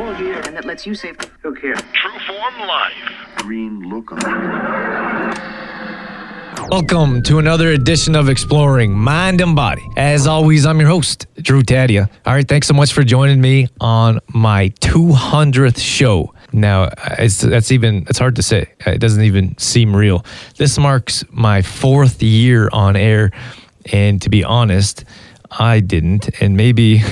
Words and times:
and 0.00 0.56
that 0.56 0.64
lets 0.64 0.86
you 0.86 0.94
save. 0.94 1.16
Who 1.42 1.54
cares? 1.54 1.78
True 1.92 2.18
Form 2.26 2.58
Life. 2.66 2.94
green 3.36 3.80
look 3.90 4.10
on 4.12 4.18
Welcome 6.70 7.22
to 7.24 7.38
another 7.38 7.72
edition 7.72 8.14
of 8.14 8.30
Exploring 8.30 8.92
Mind 8.94 9.42
and 9.42 9.54
Body. 9.54 9.86
As 9.96 10.26
always, 10.26 10.64
I'm 10.64 10.80
your 10.80 10.88
host, 10.88 11.26
Drew 11.36 11.62
Tadia. 11.62 12.08
All 12.24 12.32
right, 12.32 12.48
thanks 12.48 12.68
so 12.68 12.74
much 12.74 12.92
for 12.94 13.02
joining 13.02 13.40
me 13.40 13.68
on 13.80 14.20
my 14.28 14.70
200th 14.80 15.78
show. 15.78 16.32
Now, 16.52 16.84
uh, 16.84 17.16
it's 17.18 17.40
that's 17.40 17.72
even 17.72 18.06
it's 18.08 18.18
hard 18.18 18.36
to 18.36 18.42
say. 18.42 18.72
Uh, 18.86 18.92
it 18.92 18.98
doesn't 18.98 19.24
even 19.24 19.58
seem 19.58 19.94
real. 19.94 20.24
This 20.56 20.78
marks 20.78 21.24
my 21.30 21.60
fourth 21.62 22.22
year 22.22 22.70
on 22.72 22.96
air, 22.96 23.30
and 23.92 24.22
to 24.22 24.30
be 24.30 24.44
honest, 24.44 25.04
I 25.58 25.80
didn't, 25.80 26.30
and 26.40 26.56
maybe 26.56 27.02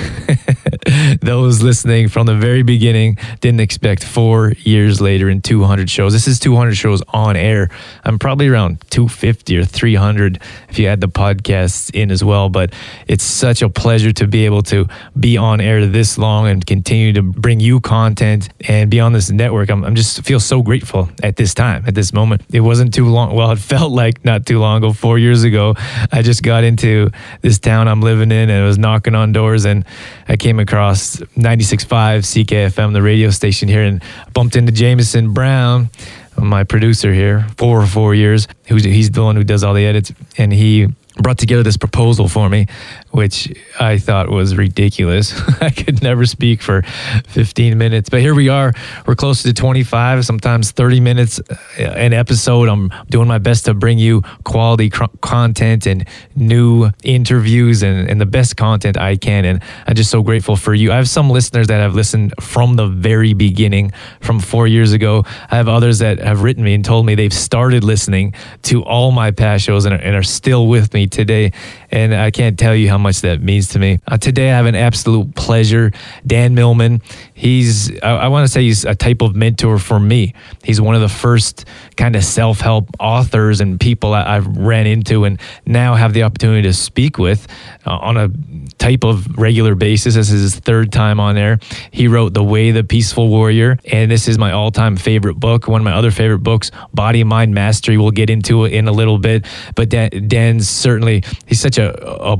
those 1.21 1.61
listening 1.61 2.07
from 2.09 2.25
the 2.25 2.35
very 2.35 2.63
beginning 2.63 3.17
didn't 3.39 3.59
expect 3.59 4.03
four 4.03 4.53
years 4.59 4.99
later 4.99 5.29
in 5.29 5.41
200 5.41 5.89
shows. 5.89 6.13
This 6.13 6.27
is 6.27 6.39
200 6.39 6.75
shows 6.75 7.03
on 7.09 7.35
air. 7.35 7.69
I'm 8.03 8.17
probably 8.17 8.47
around 8.47 8.83
250 8.89 9.57
or 9.57 9.65
300 9.65 10.41
if 10.69 10.79
you 10.79 10.87
add 10.87 11.01
the 11.01 11.07
podcasts 11.07 11.93
in 11.93 12.09
as 12.09 12.23
well. 12.23 12.49
But 12.49 12.73
it's 13.07 13.23
such 13.23 13.61
a 13.61 13.69
pleasure 13.69 14.11
to 14.13 14.27
be 14.27 14.45
able 14.45 14.63
to 14.63 14.87
be 15.19 15.37
on 15.37 15.61
air 15.61 15.85
this 15.85 16.17
long 16.17 16.47
and 16.47 16.65
continue 16.65 17.13
to 17.13 17.21
bring 17.21 17.59
you 17.59 17.79
content 17.79 18.49
and 18.67 18.89
be 18.89 18.99
on 18.99 19.13
this 19.13 19.29
network. 19.29 19.69
I'm, 19.69 19.83
I'm 19.83 19.95
just 19.95 20.23
feel 20.23 20.39
so 20.39 20.61
grateful 20.61 21.09
at 21.21 21.35
this 21.35 21.53
time, 21.53 21.83
at 21.85 21.95
this 21.95 22.11
moment. 22.11 22.41
It 22.51 22.61
wasn't 22.61 22.93
too 22.93 23.07
long. 23.07 23.35
Well, 23.35 23.51
it 23.51 23.59
felt 23.59 23.91
like 23.91 24.25
not 24.25 24.45
too 24.45 24.59
long 24.59 24.77
ago, 24.77 24.93
four 24.93 25.19
years 25.19 25.43
ago. 25.43 25.75
I 26.11 26.21
just 26.21 26.41
got 26.41 26.63
into 26.63 27.11
this 27.41 27.59
town 27.59 27.87
I'm 27.87 28.01
living 28.01 28.30
in 28.31 28.49
and 28.49 28.63
I 28.63 28.65
was 28.65 28.77
knocking 28.77 29.15
on 29.15 29.31
doors 29.31 29.65
and 29.65 29.85
I 30.27 30.37
came 30.37 30.59
across 30.59 31.17
96.5 31.17 32.45
CKFM, 32.45 32.93
the 32.93 33.01
radio 33.01 33.29
station 33.29 33.67
here, 33.67 33.83
and 33.83 34.01
bumped 34.33 34.55
into 34.55 34.71
Jameson 34.71 35.33
Brown, 35.33 35.89
my 36.37 36.63
producer 36.63 37.13
here, 37.13 37.47
for 37.57 37.85
four 37.85 38.15
years. 38.15 38.47
Who's 38.65 38.83
he's 38.83 39.11
the 39.11 39.23
one 39.23 39.35
who 39.35 39.43
does 39.43 39.63
all 39.63 39.73
the 39.73 39.85
edits, 39.85 40.11
and 40.37 40.51
he 40.51 40.87
brought 41.21 41.37
together 41.37 41.63
this 41.63 41.77
proposal 41.77 42.27
for 42.27 42.49
me, 42.49 42.67
which 43.11 43.53
I 43.79 43.97
thought 43.97 44.29
was 44.29 44.55
ridiculous. 44.55 45.39
I 45.61 45.69
could 45.69 46.01
never 46.01 46.25
speak 46.25 46.61
for 46.61 46.81
15 47.27 47.77
minutes, 47.77 48.09
but 48.09 48.21
here 48.21 48.33
we 48.33 48.49
are. 48.49 48.73
We're 49.05 49.15
close 49.15 49.43
to 49.43 49.53
25, 49.53 50.25
sometimes 50.25 50.71
30 50.71 50.99
minutes 51.01 51.39
uh, 51.39 51.55
an 51.77 52.13
episode. 52.13 52.69
I'm 52.69 52.91
doing 53.09 53.27
my 53.27 53.37
best 53.37 53.65
to 53.65 53.73
bring 53.73 53.99
you 53.99 54.21
quality 54.43 54.89
cr- 54.89 55.05
content 55.21 55.85
and 55.85 56.07
new 56.35 56.89
interviews 57.03 57.83
and, 57.83 58.09
and 58.09 58.19
the 58.19 58.25
best 58.25 58.55
content 58.55 58.97
I 58.97 59.17
can. 59.17 59.45
And 59.45 59.61
I'm 59.87 59.95
just 59.95 60.09
so 60.09 60.23
grateful 60.23 60.55
for 60.55 60.73
you. 60.73 60.91
I 60.91 60.95
have 60.95 61.09
some 61.09 61.29
listeners 61.29 61.67
that 61.67 61.79
have 61.79 61.95
listened 61.95 62.33
from 62.39 62.75
the 62.75 62.87
very 62.87 63.33
beginning, 63.33 63.91
from 64.21 64.39
four 64.39 64.67
years 64.67 64.93
ago. 64.93 65.25
I 65.49 65.57
have 65.57 65.67
others 65.67 65.99
that 65.99 66.19
have 66.19 66.43
written 66.43 66.63
me 66.63 66.73
and 66.73 66.85
told 66.85 67.05
me 67.05 67.15
they've 67.15 67.33
started 67.33 67.83
listening 67.83 68.33
to 68.63 68.83
all 68.83 69.11
my 69.11 69.31
past 69.31 69.65
shows 69.65 69.85
and 69.85 69.93
are, 69.95 69.99
and 69.99 70.15
are 70.15 70.23
still 70.23 70.67
with 70.67 70.93
me 70.93 71.07
today. 71.07 71.51
And 71.91 72.15
I 72.15 72.31
can't 72.31 72.57
tell 72.57 72.75
you 72.75 72.89
how 72.89 73.00
much 73.01 73.21
that 73.21 73.41
means 73.41 73.69
to 73.69 73.79
me. 73.79 73.99
Uh, 74.07 74.17
today, 74.17 74.51
I 74.51 74.55
have 74.55 74.65
an 74.65 74.75
absolute 74.75 75.35
pleasure. 75.35 75.91
Dan 76.25 76.55
Millman, 76.55 77.01
he's, 77.33 77.91
I, 78.01 78.11
I 78.11 78.27
want 78.29 78.45
to 78.45 78.51
say 78.51 78.61
he's 78.61 78.85
a 78.85 78.95
type 78.95 79.21
of 79.21 79.35
mentor 79.35 79.77
for 79.79 79.99
me. 79.99 80.33
He's 80.63 80.79
one 80.79 80.95
of 80.95 81.01
the 81.01 81.09
first 81.09 81.65
kind 81.97 82.15
of 82.15 82.23
self 82.23 82.61
help 82.61 82.89
authors 82.99 83.61
and 83.61 83.79
people 83.79 84.13
I, 84.13 84.37
I've 84.37 84.47
ran 84.47 84.87
into 84.87 85.25
and 85.25 85.39
now 85.65 85.95
have 85.95 86.13
the 86.13 86.23
opportunity 86.23 86.63
to 86.63 86.73
speak 86.73 87.17
with 87.17 87.47
uh, 87.85 87.97
on 87.97 88.17
a 88.17 88.29
type 88.77 89.03
of 89.03 89.37
regular 89.37 89.75
basis. 89.75 90.15
This 90.15 90.31
is 90.31 90.41
his 90.41 90.55
third 90.55 90.91
time 90.91 91.19
on 91.19 91.37
air. 91.37 91.59
He 91.91 92.07
wrote 92.07 92.33
The 92.33 92.43
Way 92.43 92.71
the 92.71 92.83
Peaceful 92.83 93.27
Warrior, 93.29 93.77
and 93.91 94.09
this 94.09 94.27
is 94.27 94.37
my 94.37 94.51
all 94.51 94.71
time 94.71 94.95
favorite 94.95 95.35
book. 95.35 95.67
One 95.67 95.81
of 95.81 95.85
my 95.85 95.93
other 95.93 96.11
favorite 96.11 96.39
books, 96.39 96.71
Body 96.93 97.23
Mind 97.23 97.53
Mastery. 97.53 97.97
We'll 97.97 98.11
get 98.11 98.29
into 98.29 98.65
it 98.65 98.73
in 98.73 98.87
a 98.87 98.91
little 98.91 99.17
bit. 99.17 99.45
But 99.75 99.89
Dan, 99.89 100.27
Dan's 100.27 100.69
certainly, 100.69 101.23
he's 101.45 101.59
such 101.59 101.77
a, 101.77 101.93
a 102.05 102.37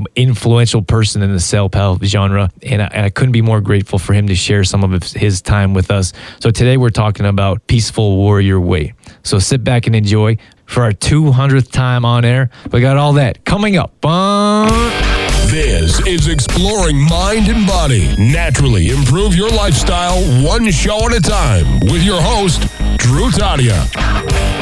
influential 0.52 0.82
person 0.82 1.22
in 1.22 1.32
the 1.32 1.40
self 1.40 1.72
help 1.72 2.04
genre, 2.04 2.50
and 2.62 2.82
I, 2.82 2.86
and 2.88 3.06
I 3.06 3.08
couldn't 3.08 3.32
be 3.32 3.40
more 3.40 3.62
grateful 3.62 3.98
for 3.98 4.12
him 4.12 4.26
to 4.26 4.34
share 4.34 4.64
some 4.64 4.84
of 4.84 5.02
his, 5.02 5.40
time 5.40 5.72
with 5.72 5.90
us. 5.90 6.12
So 6.40 6.50
today 6.50 6.76
we're 6.76 6.90
talking 6.90 7.24
about 7.24 7.66
Peaceful 7.66 8.16
Warrior 8.16 8.60
Way. 8.60 8.92
So 9.22 9.38
sit 9.38 9.64
back 9.64 9.86
and 9.86 9.96
enjoy. 9.96 10.36
For 10.66 10.84
our 10.84 10.92
200th 10.92 11.70
time 11.70 12.04
on 12.04 12.24
air, 12.24 12.50
we 12.70 12.80
got 12.80 12.96
all 12.96 13.14
that 13.14 13.44
coming 13.44 13.76
up. 13.76 13.98
This 15.50 16.06
is 16.06 16.28
Exploring 16.28 17.00
Mind 17.00 17.48
and 17.48 17.66
Body. 17.66 18.14
Naturally 18.18 18.90
improve 18.90 19.34
your 19.34 19.50
lifestyle 19.50 20.20
one 20.44 20.70
show 20.70 21.06
at 21.06 21.16
a 21.16 21.20
time 21.20 21.80
with 21.80 22.02
your 22.02 22.20
host, 22.20 22.60
Drew 22.98 23.30
Tadia. 23.30 24.61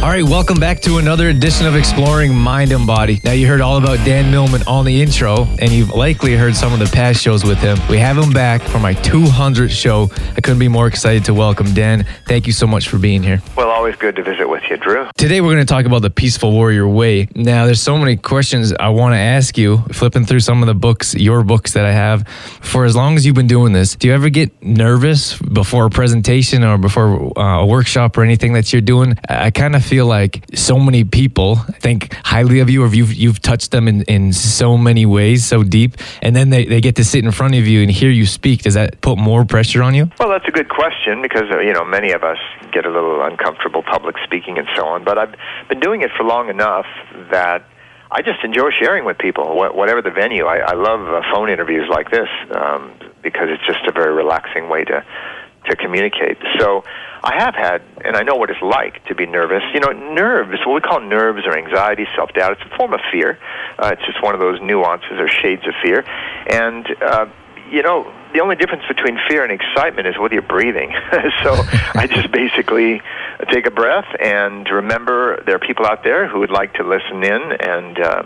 All 0.00 0.10
right, 0.10 0.22
welcome 0.22 0.60
back 0.60 0.80
to 0.82 0.98
another 0.98 1.28
edition 1.28 1.66
of 1.66 1.74
Exploring 1.74 2.32
Mind 2.32 2.70
and 2.70 2.86
Body. 2.86 3.20
Now, 3.24 3.32
you 3.32 3.48
heard 3.48 3.60
all 3.60 3.78
about 3.78 3.96
Dan 4.06 4.30
Millman 4.30 4.62
on 4.68 4.84
the 4.84 5.02
intro, 5.02 5.48
and 5.58 5.72
you've 5.72 5.90
likely 5.90 6.36
heard 6.36 6.54
some 6.54 6.72
of 6.72 6.78
the 6.78 6.86
past 6.86 7.20
shows 7.20 7.42
with 7.42 7.58
him. 7.58 7.76
We 7.90 7.98
have 7.98 8.16
him 8.16 8.30
back 8.30 8.62
for 8.62 8.78
my 8.78 8.94
200th 8.94 9.70
show. 9.70 10.08
I 10.36 10.40
couldn't 10.40 10.60
be 10.60 10.68
more 10.68 10.86
excited 10.86 11.24
to 11.24 11.34
welcome 11.34 11.74
Dan. 11.74 12.06
Thank 12.28 12.46
you 12.46 12.52
so 12.52 12.64
much 12.64 12.88
for 12.88 12.96
being 12.96 13.24
here. 13.24 13.42
Well, 13.56 13.70
always 13.70 13.96
good 13.96 14.14
to 14.16 14.22
visit 14.22 14.48
with 14.48 14.62
you, 14.70 14.76
Drew. 14.76 15.08
Today, 15.16 15.40
we're 15.40 15.52
going 15.54 15.66
to 15.66 15.70
talk 15.70 15.84
about 15.84 16.02
the 16.02 16.10
Peaceful 16.10 16.52
Warrior 16.52 16.86
Way. 16.86 17.26
Now, 17.34 17.66
there's 17.66 17.82
so 17.82 17.98
many 17.98 18.16
questions 18.16 18.72
I 18.78 18.90
want 18.90 19.14
to 19.14 19.18
ask 19.18 19.58
you, 19.58 19.78
flipping 19.90 20.24
through 20.24 20.40
some 20.40 20.62
of 20.62 20.68
the 20.68 20.76
books, 20.76 21.16
your 21.16 21.42
books 21.42 21.72
that 21.72 21.84
I 21.84 21.92
have. 21.92 22.26
For 22.60 22.84
as 22.84 22.94
long 22.94 23.16
as 23.16 23.26
you've 23.26 23.34
been 23.34 23.48
doing 23.48 23.72
this, 23.72 23.96
do 23.96 24.06
you 24.06 24.14
ever 24.14 24.30
get 24.30 24.62
nervous 24.62 25.36
before 25.40 25.86
a 25.86 25.90
presentation 25.90 26.62
or 26.62 26.78
before 26.78 27.36
uh, 27.36 27.62
a 27.62 27.66
workshop 27.66 28.16
or 28.16 28.22
anything 28.22 28.52
that 28.52 28.72
you're 28.72 28.80
doing? 28.80 29.16
I, 29.28 29.46
I 29.46 29.50
kind 29.50 29.74
of 29.74 29.87
feel 29.88 30.06
like 30.06 30.44
so 30.54 30.78
many 30.78 31.02
people 31.02 31.56
think 31.80 32.14
highly 32.24 32.60
of 32.60 32.68
you, 32.68 32.84
or 32.84 32.88
you've, 32.88 33.14
you've 33.14 33.40
touched 33.40 33.70
them 33.70 33.88
in, 33.88 34.02
in 34.02 34.32
so 34.32 34.76
many 34.76 35.06
ways, 35.06 35.44
so 35.46 35.62
deep, 35.62 35.96
and 36.20 36.36
then 36.36 36.50
they, 36.50 36.66
they 36.66 36.80
get 36.80 36.96
to 36.96 37.04
sit 37.04 37.24
in 37.24 37.30
front 37.32 37.54
of 37.54 37.66
you 37.66 37.80
and 37.80 37.90
hear 37.90 38.10
you 38.10 38.26
speak. 38.26 38.62
Does 38.62 38.74
that 38.74 39.00
put 39.00 39.16
more 39.16 39.44
pressure 39.44 39.82
on 39.82 39.94
you? 39.94 40.10
Well, 40.18 40.28
that's 40.28 40.46
a 40.46 40.50
good 40.50 40.68
question 40.68 41.22
because 41.22 41.48
you 41.50 41.72
know 41.72 41.84
many 41.84 42.12
of 42.12 42.22
us 42.22 42.38
get 42.72 42.84
a 42.84 42.90
little 42.90 43.22
uncomfortable 43.22 43.82
public 43.82 44.16
speaking 44.24 44.58
and 44.58 44.68
so 44.76 44.86
on. 44.86 45.04
But 45.04 45.16
I've 45.16 45.34
been 45.68 45.80
doing 45.80 46.02
it 46.02 46.10
for 46.16 46.24
long 46.24 46.50
enough 46.50 46.86
that 47.30 47.64
I 48.10 48.22
just 48.22 48.42
enjoy 48.44 48.70
sharing 48.70 49.04
with 49.04 49.18
people, 49.18 49.56
whatever 49.56 50.02
the 50.02 50.10
venue. 50.10 50.44
I, 50.46 50.58
I 50.58 50.74
love 50.74 51.00
uh, 51.08 51.22
phone 51.32 51.50
interviews 51.50 51.88
like 51.90 52.10
this 52.10 52.28
um, 52.54 52.92
because 53.22 53.48
it's 53.50 53.66
just 53.66 53.86
a 53.86 53.92
very 53.92 54.14
relaxing 54.14 54.68
way 54.68 54.84
to 54.84 55.04
to 55.68 55.76
communicate. 55.76 56.38
So 56.58 56.84
I 57.22 57.34
have 57.38 57.54
had, 57.54 57.82
and 58.04 58.16
I 58.16 58.22
know 58.22 58.36
what 58.36 58.50
it's 58.50 58.62
like 58.62 59.04
to 59.06 59.14
be 59.14 59.26
nervous. 59.26 59.62
You 59.74 59.80
know, 59.80 59.92
nerves, 59.92 60.60
what 60.66 60.74
we 60.74 60.80
call 60.80 61.00
nerves 61.00 61.46
or 61.46 61.56
anxiety, 61.56 62.06
self 62.14 62.32
doubt, 62.32 62.52
it's 62.52 62.62
a 62.62 62.76
form 62.76 62.92
of 62.92 63.00
fear. 63.10 63.38
Uh, 63.78 63.90
it's 63.92 64.04
just 64.06 64.22
one 64.22 64.34
of 64.34 64.40
those 64.40 64.60
nuances 64.60 65.18
or 65.18 65.28
shades 65.28 65.66
of 65.66 65.74
fear. 65.82 66.04
And, 66.48 66.86
uh, 67.02 67.26
you 67.70 67.82
know, 67.82 68.12
the 68.32 68.40
only 68.40 68.56
difference 68.56 68.84
between 68.86 69.18
fear 69.28 69.42
and 69.42 69.52
excitement 69.52 70.06
is 70.06 70.18
whether 70.18 70.34
you're 70.34 70.42
breathing. 70.42 70.94
so 71.42 71.54
I 71.94 72.06
just 72.06 72.30
basically 72.30 73.02
take 73.50 73.66
a 73.66 73.70
breath 73.70 74.08
and 74.20 74.68
remember 74.68 75.42
there 75.44 75.56
are 75.56 75.58
people 75.58 75.86
out 75.86 76.04
there 76.04 76.28
who 76.28 76.40
would 76.40 76.50
like 76.50 76.74
to 76.74 76.84
listen 76.84 77.22
in 77.24 77.52
and 77.60 77.98
uh, 77.98 78.22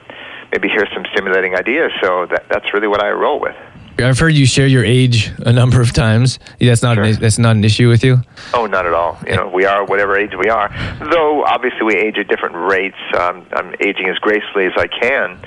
maybe 0.51 0.69
hear 0.69 0.87
some 0.93 1.05
stimulating 1.13 1.55
ideas. 1.55 1.93
So 2.01 2.27
that, 2.27 2.47
that's 2.51 2.73
really 2.75 2.89
what 2.89 3.03
I 3.03 3.11
roll 3.11 3.41
with. 3.41 3.57
I've 3.99 4.19
heard 4.19 4.35
you 4.35 4.47
share 4.47 4.67
your 4.67 4.85
age 4.85 5.31
a 5.39 5.53
number 5.53 5.81
of 5.81 5.93
times. 5.93 6.39
That's 6.61 6.83
not 6.83 6.97
Sure. 6.97 7.05
an, 7.05 7.15
that's 7.17 7.39
not 7.39 7.57
an 7.57 7.65
issue 7.65 7.89
with 7.89 8.03
you. 8.05 8.19
Oh, 8.55 8.67
not 8.67 8.87
at 8.87 8.95
all. 8.95 9.19
You 9.27 9.37
know, 9.37 9.49
we 9.49 9.65
are 9.65 9.85
whatever 9.85 10.17
age 10.17 10.33
we 10.39 10.49
are. 10.49 10.69
Though 11.11 11.45
obviously 11.45 11.83
we 11.85 11.95
age 11.97 12.17
at 12.19 12.29
different 12.29 12.57
rates. 12.57 12.97
Um, 13.19 13.47
I'm 13.53 13.75
aging 13.81 14.09
as 14.09 14.19
gracefully 14.19 14.67
as 14.67 14.73
I 14.77 14.87
can, 14.89 15.39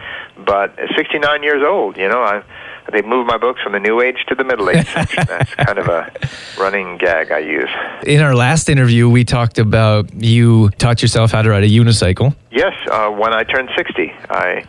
but 0.45 0.77
at 0.79 0.89
69 0.95 1.43
years 1.43 1.63
old, 1.65 1.97
you 1.97 2.07
know, 2.07 2.21
I 2.21 2.43
they 2.91 3.01
moved 3.01 3.27
my 3.27 3.37
books 3.39 3.59
from 3.63 3.71
the 3.73 3.79
new 3.79 3.99
age 3.99 4.17
to 4.27 4.35
the 4.35 4.43
middle 4.43 4.69
age. 4.69 4.85
That's 4.93 5.55
kind 5.55 5.79
of 5.79 5.87
a 5.87 6.11
running 6.59 6.97
gag 6.97 7.31
I 7.31 7.39
use. 7.39 7.69
In 8.05 8.21
our 8.21 8.35
last 8.35 8.69
interview, 8.69 9.09
we 9.09 9.23
talked 9.23 9.57
about 9.57 10.13
you 10.13 10.69
taught 10.77 11.01
yourself 11.01 11.31
how 11.31 11.41
to 11.41 11.49
ride 11.49 11.63
a 11.63 11.67
unicycle. 11.67 12.35
Yes, 12.51 12.73
uh, 12.91 13.09
when 13.09 13.33
I 13.33 13.43
turned 13.43 13.69
60, 13.75 14.13
I 14.29 14.65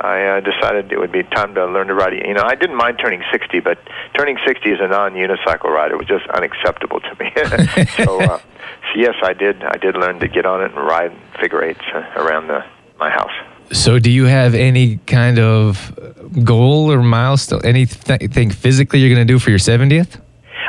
I 0.00 0.38
uh, 0.38 0.40
decided 0.40 0.92
it 0.92 0.98
would 0.98 1.12
be 1.12 1.22
time 1.22 1.54
to 1.54 1.66
learn 1.66 1.86
to 1.86 1.94
ride. 1.94 2.12
You 2.12 2.34
know, 2.34 2.42
I 2.42 2.54
didn't 2.54 2.76
mind 2.76 2.98
turning 2.98 3.22
60, 3.30 3.60
but 3.60 3.78
turning 4.16 4.36
60 4.44 4.72
as 4.72 4.80
a 4.80 4.88
non-unicycle 4.88 5.64
rider 5.64 5.96
was 5.96 6.06
just 6.06 6.26
unacceptable 6.28 7.00
to 7.00 7.16
me. 7.18 7.32
so, 8.04 8.20
uh, 8.20 8.38
so 8.38 8.94
yes, 8.96 9.14
I 9.22 9.32
did. 9.32 9.62
I 9.62 9.76
did 9.76 9.96
learn 9.96 10.20
to 10.20 10.28
get 10.28 10.46
on 10.46 10.62
it 10.62 10.72
and 10.72 10.76
ride 10.76 11.12
figure 11.40 11.62
eights 11.62 11.84
uh, 11.94 12.00
around 12.16 12.48
the 12.48 12.64
my 12.98 13.10
house. 13.10 13.32
So, 13.72 13.98
do 13.98 14.10
you 14.10 14.24
have 14.26 14.54
any 14.54 14.98
kind 15.06 15.38
of 15.38 15.98
goal 16.44 16.92
or 16.92 17.02
milestone, 17.02 17.64
anything 17.64 18.50
physically 18.50 19.00
you're 19.00 19.14
going 19.14 19.26
to 19.26 19.32
do 19.32 19.38
for 19.38 19.50
your 19.50 19.58
70th? 19.58 20.20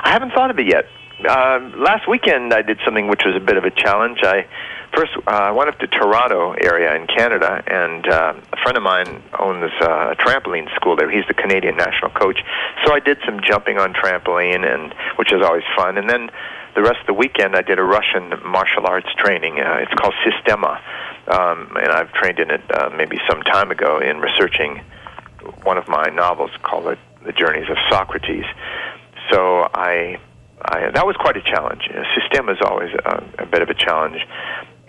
I 0.03 0.11
haven't 0.11 0.31
thought 0.31 0.49
of 0.49 0.59
it 0.59 0.67
yet. 0.67 0.85
Um, 1.29 1.81
last 1.81 2.07
weekend, 2.07 2.53
I 2.53 2.61
did 2.61 2.79
something 2.85 3.07
which 3.07 3.23
was 3.25 3.35
a 3.35 3.39
bit 3.39 3.57
of 3.57 3.63
a 3.63 3.71
challenge. 3.71 4.19
I 4.23 4.45
first, 4.95 5.11
uh, 5.27 5.31
I 5.31 5.51
went 5.51 5.69
up 5.69 5.79
to 5.79 5.87
Toronto 5.87 6.53
area 6.53 6.95
in 6.95 7.07
Canada, 7.07 7.61
and 7.67 8.07
uh, 8.07 8.33
a 8.53 8.57
friend 8.63 8.77
of 8.77 8.83
mine 8.83 9.21
owns 9.37 9.71
uh, 9.81 10.13
a 10.13 10.15
trampoline 10.15 10.73
school 10.75 10.95
there. 10.95 11.09
He's 11.11 11.27
the 11.27 11.33
Canadian 11.33 11.75
national 11.77 12.11
coach. 12.11 12.39
So 12.85 12.93
I 12.93 12.99
did 12.99 13.17
some 13.25 13.39
jumping 13.43 13.77
on 13.77 13.93
trampoline, 13.93 14.65
and 14.65 14.93
which 15.17 15.31
is 15.31 15.41
always 15.43 15.63
fun. 15.75 15.97
And 15.97 16.09
then 16.09 16.29
the 16.75 16.81
rest 16.81 16.99
of 17.01 17.07
the 17.07 17.13
weekend, 17.13 17.55
I 17.55 17.61
did 17.61 17.79
a 17.79 17.83
Russian 17.83 18.33
martial 18.45 18.85
arts 18.85 19.09
training. 19.17 19.59
Uh, 19.59 19.79
it's 19.81 19.93
called 19.93 20.13
Systema, 20.23 20.81
um, 21.27 21.77
and 21.77 21.91
I've 21.91 22.11
trained 22.13 22.39
in 22.39 22.51
it 22.51 22.61
uh, 22.73 22.89
maybe 22.95 23.17
some 23.29 23.41
time 23.43 23.71
ago 23.71 23.99
in 23.99 24.19
researching 24.19 24.81
one 25.63 25.77
of 25.77 25.87
my 25.87 26.09
novels 26.09 26.51
called 26.63 26.85
The, 26.85 26.97
the 27.25 27.31
Journeys 27.31 27.69
of 27.69 27.77
Socrates. 27.89 28.45
So 29.31 29.67
I, 29.73 30.17
I 30.63 30.91
that 30.91 31.05
was 31.05 31.15
quite 31.17 31.37
a 31.37 31.41
challenge. 31.41 31.89
Uh, 31.89 32.03
Systema 32.19 32.53
is 32.53 32.59
always 32.61 32.93
a, 32.93 33.23
a 33.39 33.45
bit 33.45 33.61
of 33.61 33.69
a 33.69 33.73
challenge. 33.73 34.21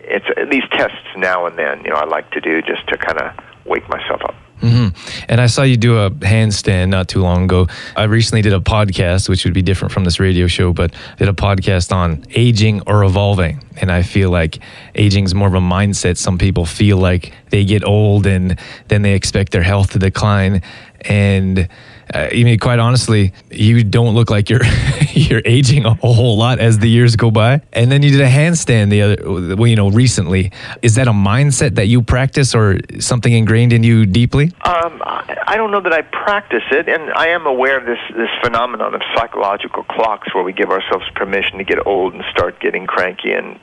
It's 0.06 0.50
these 0.50 0.64
tests 0.70 1.06
now 1.16 1.46
and 1.46 1.58
then. 1.58 1.82
You 1.84 1.90
know, 1.90 1.96
I 1.96 2.04
like 2.04 2.30
to 2.32 2.40
do 2.40 2.62
just 2.62 2.86
to 2.88 2.96
kind 2.96 3.18
of 3.18 3.32
wake 3.64 3.88
myself 3.88 4.22
up. 4.22 4.34
Mm-hmm. 4.60 5.26
And 5.28 5.40
I 5.40 5.46
saw 5.46 5.62
you 5.62 5.76
do 5.76 5.98
a 5.98 6.10
handstand 6.10 6.88
not 6.88 7.08
too 7.08 7.20
long 7.20 7.44
ago. 7.44 7.66
I 7.94 8.04
recently 8.04 8.42
did 8.42 8.54
a 8.54 8.60
podcast, 8.60 9.28
which 9.28 9.44
would 9.44 9.52
be 9.52 9.62
different 9.62 9.92
from 9.92 10.04
this 10.04 10.18
radio 10.18 10.46
show, 10.46 10.72
but 10.72 10.94
did 11.18 11.28
a 11.28 11.32
podcast 11.32 11.92
on 11.92 12.24
aging 12.30 12.80
or 12.86 13.04
evolving. 13.04 13.62
And 13.76 13.90
I 13.92 14.02
feel 14.02 14.30
like 14.30 14.58
aging 14.94 15.24
is 15.24 15.34
more 15.34 15.48
of 15.48 15.54
a 15.54 15.60
mindset. 15.60 16.16
Some 16.16 16.38
people 16.38 16.64
feel 16.64 16.98
like 16.98 17.32
they 17.50 17.64
get 17.64 17.84
old 17.84 18.26
and 18.26 18.58
then 18.88 19.02
they 19.02 19.14
expect 19.14 19.52
their 19.52 19.62
health 19.62 19.90
to 19.92 19.98
decline. 19.98 20.62
And 21.02 21.68
uh, 22.14 22.28
I 22.30 22.44
mean, 22.44 22.58
quite 22.58 22.78
honestly, 22.78 23.32
you 23.50 23.82
don't 23.82 24.14
look 24.14 24.30
like 24.30 24.48
you're 24.48 24.64
you're 25.12 25.42
aging 25.44 25.84
a 25.84 25.94
whole 25.94 26.38
lot 26.38 26.60
as 26.60 26.78
the 26.78 26.88
years 26.88 27.16
go 27.16 27.30
by. 27.30 27.62
And 27.72 27.90
then 27.90 28.02
you 28.02 28.10
did 28.10 28.20
a 28.20 28.28
handstand 28.28 28.90
the 28.90 29.02
other, 29.02 29.56
well, 29.56 29.66
you 29.66 29.74
know, 29.74 29.90
recently. 29.90 30.52
Is 30.82 30.94
that 30.94 31.08
a 31.08 31.12
mindset 31.12 31.74
that 31.74 31.86
you 31.86 32.02
practice, 32.02 32.54
or 32.54 32.78
something 33.00 33.32
ingrained 33.32 33.72
in 33.72 33.82
you 33.82 34.06
deeply? 34.06 34.52
Um, 34.64 35.02
I 35.04 35.56
don't 35.56 35.72
know 35.72 35.80
that 35.80 35.92
I 35.92 36.02
practice 36.02 36.62
it, 36.70 36.88
and 36.88 37.10
I 37.12 37.28
am 37.28 37.46
aware 37.46 37.78
of 37.78 37.86
this 37.86 37.98
this 38.16 38.30
phenomenon 38.42 38.94
of 38.94 39.02
psychological 39.16 39.82
clocks, 39.84 40.32
where 40.32 40.44
we 40.44 40.52
give 40.52 40.70
ourselves 40.70 41.06
permission 41.16 41.58
to 41.58 41.64
get 41.64 41.84
old 41.86 42.14
and 42.14 42.22
start 42.30 42.60
getting 42.60 42.86
cranky 42.86 43.32
and. 43.32 43.58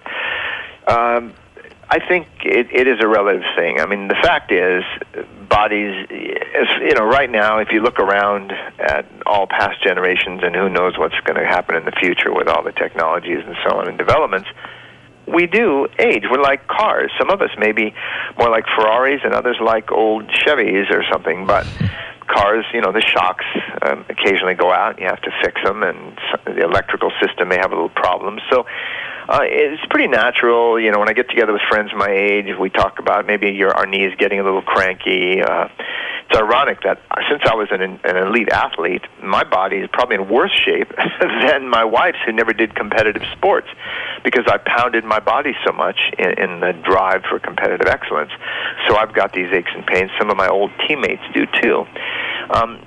Um, 0.88 1.34
I 1.90 2.00
think 2.00 2.28
it, 2.44 2.68
it 2.72 2.88
is 2.88 3.00
a 3.02 3.08
relative 3.08 3.44
thing. 3.56 3.80
I 3.80 3.86
mean, 3.86 4.08
the 4.08 4.16
fact 4.16 4.52
is, 4.52 4.84
bodies, 5.48 6.08
you 6.10 6.94
know, 6.96 7.06
right 7.06 7.30
now, 7.30 7.60
if 7.60 7.70
you 7.72 7.82
look 7.82 8.00
around 8.00 8.52
at 8.80 9.06
all 9.26 9.46
past 9.48 9.84
generations 9.84 10.42
and 10.44 10.56
who 10.56 10.70
knows 10.70 10.98
what's 10.98 11.20
going 11.24 11.40
to 11.40 11.46
happen 11.46 11.76
in 11.76 11.86
the 11.86 11.92
future 11.92 12.34
with 12.34 12.48
all 12.48 12.64
the 12.64 12.72
technologies 12.72 13.40
and 13.46 13.56
so 13.68 13.78
on 13.78 13.88
and 13.88 13.98
developments, 13.98 14.50
we 15.28 15.46
do 15.46 15.88
age. 16.00 16.24
We're 16.30 16.42
like 16.42 16.68
cars. 16.68 17.12
Some 17.20 17.30
of 17.30 17.42
us 17.42 17.52
may 17.58 17.72
be 17.72 17.94
more 18.38 18.50
like 18.50 18.66
Ferraris, 18.76 19.22
and 19.24 19.34
others 19.34 19.58
like 19.64 19.92
old 19.92 20.28
Chevys 20.28 20.90
or 20.92 21.04
something. 21.12 21.46
But 21.46 21.68
cars, 22.28 22.66
you 22.74 22.82
know, 22.82 22.92
the 22.92 23.02
shocks 23.02 23.46
um, 23.84 24.06
occasionally 24.10 24.56
go 24.56 24.72
out. 24.72 25.00
You 25.00 25.06
have 25.06 25.22
to 25.22 25.32
fix 25.44 25.62
them, 25.64 25.84
and 25.84 26.18
the 26.46 26.64
electrical 26.64 27.12
system 27.22 27.50
may 27.50 27.58
have 27.58 27.72
a 27.72 27.76
little 27.76 27.90
problem. 27.90 28.40
So 28.50 28.66
uh, 29.30 29.40
it's 29.44 29.84
pretty 29.90 30.08
natural. 30.08 30.80
You 30.80 30.92
know, 30.92 31.00
when 31.00 31.10
I 31.10 31.14
get 31.14 31.30
together 31.30 31.54
with 31.54 31.62
friends 31.70 31.92
my 31.96 32.10
age, 32.10 32.46
we 32.60 32.70
talk 32.70 33.00
about 33.00 33.26
maybe 33.26 33.50
your 33.52 33.74
our 33.76 33.86
knees 33.86 34.14
getting 34.18 34.40
a 34.40 34.44
little 34.44 34.62
cranky. 34.62 35.42
Uh, 35.42 35.70
it's 36.30 36.40
ironic 36.40 36.82
that 36.84 37.02
since 37.30 37.42
I 37.46 37.54
was 37.54 37.68
an, 37.72 37.82
an 37.82 38.18
elite 38.18 38.50
athlete, 38.50 39.04
my 39.22 39.44
body 39.44 39.78
is 39.78 39.90
probably 39.92 40.16
in 40.16 40.30
worse 40.30 40.54
shape 40.54 40.92
than 41.20 41.70
my 41.70 41.84
wife's, 41.84 42.18
who 42.26 42.32
never 42.32 42.54
did 42.54 42.76
competitive 42.76 43.24
sports, 43.34 43.68
because 44.24 44.46
I 44.48 44.58
pounded 44.58 45.04
my 45.04 45.20
body 45.20 45.54
so 45.66 45.74
much 45.74 46.00
in, 46.18 46.32
in 46.40 46.60
the 46.60 46.74
drive 46.74 47.24
for 47.30 47.40
competitive 47.40 47.88
excellence. 47.88 48.32
So 48.88 48.96
I've 48.96 49.14
got 49.14 49.34
these 49.34 49.52
aches 49.52 49.72
and 49.76 49.86
pains. 49.86 50.12
Some 50.18 50.30
of 50.30 50.38
my 50.38 50.48
old 50.48 50.72
teammates 50.88 51.24
do 51.34 51.46
too. 51.62 51.86
Um, 52.50 52.86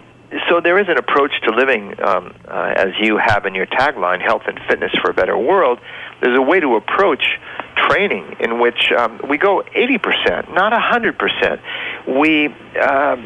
so 0.49 0.61
there 0.61 0.79
is 0.79 0.89
an 0.89 0.99
approach 0.99 1.33
to 1.45 1.55
living, 1.55 1.95
um, 2.03 2.35
uh, 2.49 2.75
as 2.77 2.89
you 3.01 3.17
have 3.17 3.47
in 3.47 3.55
your 3.55 3.67
tagline, 3.67 4.21
"Health 4.21 4.43
and 4.47 4.59
Fitness 4.69 4.93
for 5.01 5.11
a 5.11 5.15
Better 5.15 5.39
World." 5.39 5.79
There's 6.21 6.39
a 6.39 6.43
way 6.43 6.61
to 6.61 6.77
approach 6.77 7.39
training 7.77 8.37
in 8.41 8.59
which 8.59 8.91
um, 8.93 9.21
we 9.29 9.39
go 9.39 9.63
80%, 9.75 10.53
not 10.55 10.73
100%. 10.73 11.61
We 12.21 12.49
uh, 12.81 13.17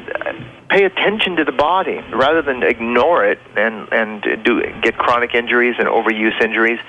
pay 0.68 0.84
attention 0.84 1.36
to 1.36 1.44
the 1.44 1.52
body 1.52 2.00
rather 2.12 2.42
than 2.42 2.62
ignore 2.62 3.24
it 3.24 3.38
and 3.56 3.92
and 3.92 4.44
do 4.44 4.62
get 4.82 4.96
chronic 4.96 5.34
injuries 5.34 5.76
and 5.78 5.88
overuse 5.88 6.40
injuries. 6.42 6.80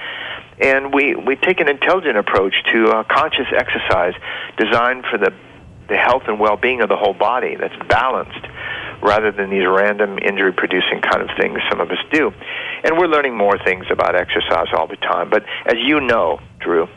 And 0.59 0.93
we, 0.93 1.15
we 1.15 1.35
take 1.35 1.59
an 1.59 1.67
intelligent 1.67 2.17
approach 2.17 2.53
to 2.71 3.03
conscious 3.09 3.47
exercise 3.51 4.13
designed 4.57 5.05
for 5.09 5.17
the, 5.17 5.33
the 5.87 5.97
health 5.97 6.23
and 6.27 6.39
well 6.39 6.55
being 6.57 6.81
of 6.81 6.89
the 6.89 6.97
whole 6.97 7.15
body 7.15 7.55
that's 7.55 7.75
balanced 7.87 8.45
rather 9.01 9.31
than 9.31 9.49
these 9.49 9.65
random 9.67 10.17
injury 10.19 10.53
producing 10.53 11.01
kind 11.01 11.21
of 11.21 11.29
things 11.37 11.59
some 11.69 11.81
of 11.81 11.89
us 11.89 11.97
do. 12.11 12.31
And 12.83 12.97
we're 12.97 13.07
learning 13.07 13.35
more 13.35 13.57
things 13.63 13.85
about 13.89 14.15
exercise 14.15 14.67
all 14.73 14.87
the 14.87 14.97
time. 14.97 15.29
But 15.29 15.43
as 15.65 15.75
you 15.77 15.99
know, 15.99 16.39
Drew, 16.59 16.87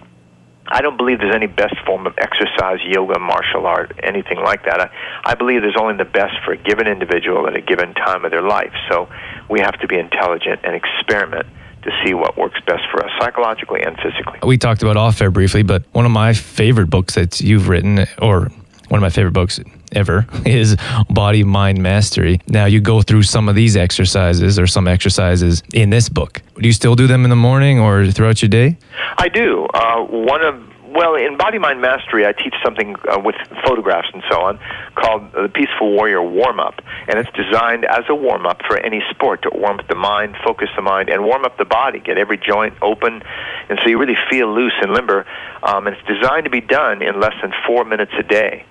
I 0.67 0.81
don't 0.81 0.97
believe 0.97 1.19
there's 1.19 1.35
any 1.35 1.47
best 1.47 1.75
form 1.85 2.07
of 2.07 2.15
exercise, 2.19 2.79
yoga, 2.85 3.19
martial 3.19 3.67
art, 3.67 3.93
anything 4.03 4.39
like 4.39 4.65
that. 4.65 4.81
I, 4.81 4.91
I 5.25 5.35
believe 5.35 5.61
there's 5.61 5.77
only 5.79 5.97
the 5.97 6.07
best 6.07 6.35
for 6.45 6.53
a 6.53 6.57
given 6.57 6.87
individual 6.87 7.47
at 7.47 7.57
a 7.57 7.61
given 7.61 7.93
time 7.95 8.25
of 8.25 8.31
their 8.31 8.43
life. 8.43 8.73
So 8.91 9.09
we 9.51 9.61
have 9.61 9.79
to 9.81 9.87
be 9.87 9.99
intelligent 9.99 10.61
and 10.65 10.75
experiment 10.75 11.47
to 11.83 11.91
see 12.05 12.15
what 12.15 12.39
works 12.39 12.59
best 12.67 12.83
for 12.91 13.05
us 13.05 13.11
psychologically 13.21 13.83
and 13.83 13.97
physically. 13.97 14.39
We 14.43 14.57
talked 14.57 14.83
about 14.83 14.97
off 14.97 15.21
air 15.21 15.31
briefly, 15.31 15.63
but 15.63 15.85
one 15.93 16.07
of 16.07 16.11
my 16.11 16.33
favorite 16.33 16.89
books 16.89 17.15
that 17.15 17.43
you've 17.43 17.69
written, 17.69 18.07
or 18.23 18.49
one 18.89 18.99
of 18.99 19.03
my 19.03 19.11
favorite 19.11 19.35
books 19.35 19.61
ever 19.95 20.27
is 20.47 20.77
Body 21.11 21.45
Mind 21.45 21.83
Mastery. 21.83 22.41
Now, 22.49 22.67
you 22.67 22.81
go 22.81 23.03
through 23.03 23.23
some 23.23 23.49
of 23.49 23.55
these 23.55 23.77
exercises 23.77 24.59
or 24.59 24.67
some 24.67 24.89
exercises 24.89 25.63
in 25.73 25.91
this 25.91 26.09
book. 26.09 26.43
Do 26.59 26.67
you 26.67 26.73
still 26.73 26.95
do 26.95 27.07
them 27.07 27.25
in 27.25 27.31
the 27.31 27.37
morning 27.37 27.79
or 27.79 28.07
throughout 28.11 28.43
your 28.43 28.49
day? 28.49 28.77
I 29.19 29.29
do. 29.29 29.67
Uh, 29.75 30.05
one 30.05 30.45
of 30.45 30.63
well, 30.95 31.17
in 31.17 31.37
Body 31.37 31.59
Mind 31.59 31.81
Mastery, 31.81 32.25
I 32.25 32.33
teach 32.33 32.55
something 32.65 32.95
uh, 33.11 33.19
with 33.19 33.35
photographs 33.67 34.09
and 34.15 34.23
so 34.31 34.41
on 34.43 34.61
called 34.95 35.33
the 35.33 35.51
Peaceful 35.53 35.93
Warrior 35.93 36.23
Warm 36.23 36.61
Up. 36.61 36.81
And 37.09 37.19
it's 37.19 37.31
designed 37.35 37.85
as 37.85 38.05
a 38.09 38.15
warm 38.15 38.47
up 38.47 38.61
for 38.67 38.79
any 38.79 39.03
sport 39.11 39.43
to 39.43 39.51
warm 39.53 39.81
up 39.81 39.89
the 39.89 39.97
mind, 39.97 40.37
focus 40.45 40.69
the 40.77 40.83
mind, 40.83 41.09
and 41.09 41.25
warm 41.25 41.45
up 41.45 41.59
the 41.59 41.65
body, 41.65 41.99
get 41.99 42.17
every 42.17 42.39
joint 42.39 42.75
open. 42.81 43.23
And 43.69 43.81
so 43.83 43.91
you 43.91 43.99
really 43.99 44.17
feel 44.31 44.55
loose 44.55 44.75
and 44.81 44.93
limber. 44.93 45.27
Um, 45.65 45.89
and 45.89 45.97
it's 45.97 46.07
designed 46.07 46.45
to 46.45 46.51
be 46.51 46.61
done 46.61 47.03
in 47.03 47.19
less 47.19 47.35
than 47.43 47.53
four 47.67 47.85
minutes 47.85 48.13
a 48.17 48.23
day 48.23 48.65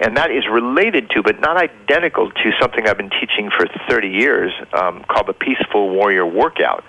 and 0.00 0.16
that 0.16 0.30
is 0.30 0.44
related 0.50 1.10
to, 1.10 1.22
but 1.22 1.40
not 1.40 1.56
identical 1.56 2.30
to, 2.30 2.52
something 2.58 2.88
I've 2.88 2.96
been 2.96 3.10
teaching 3.10 3.50
for 3.50 3.66
30 3.88 4.08
years 4.08 4.52
um, 4.72 5.04
called 5.04 5.26
the 5.26 5.34
Peaceful 5.34 5.90
Warrior 5.90 6.24
Workout, 6.24 6.84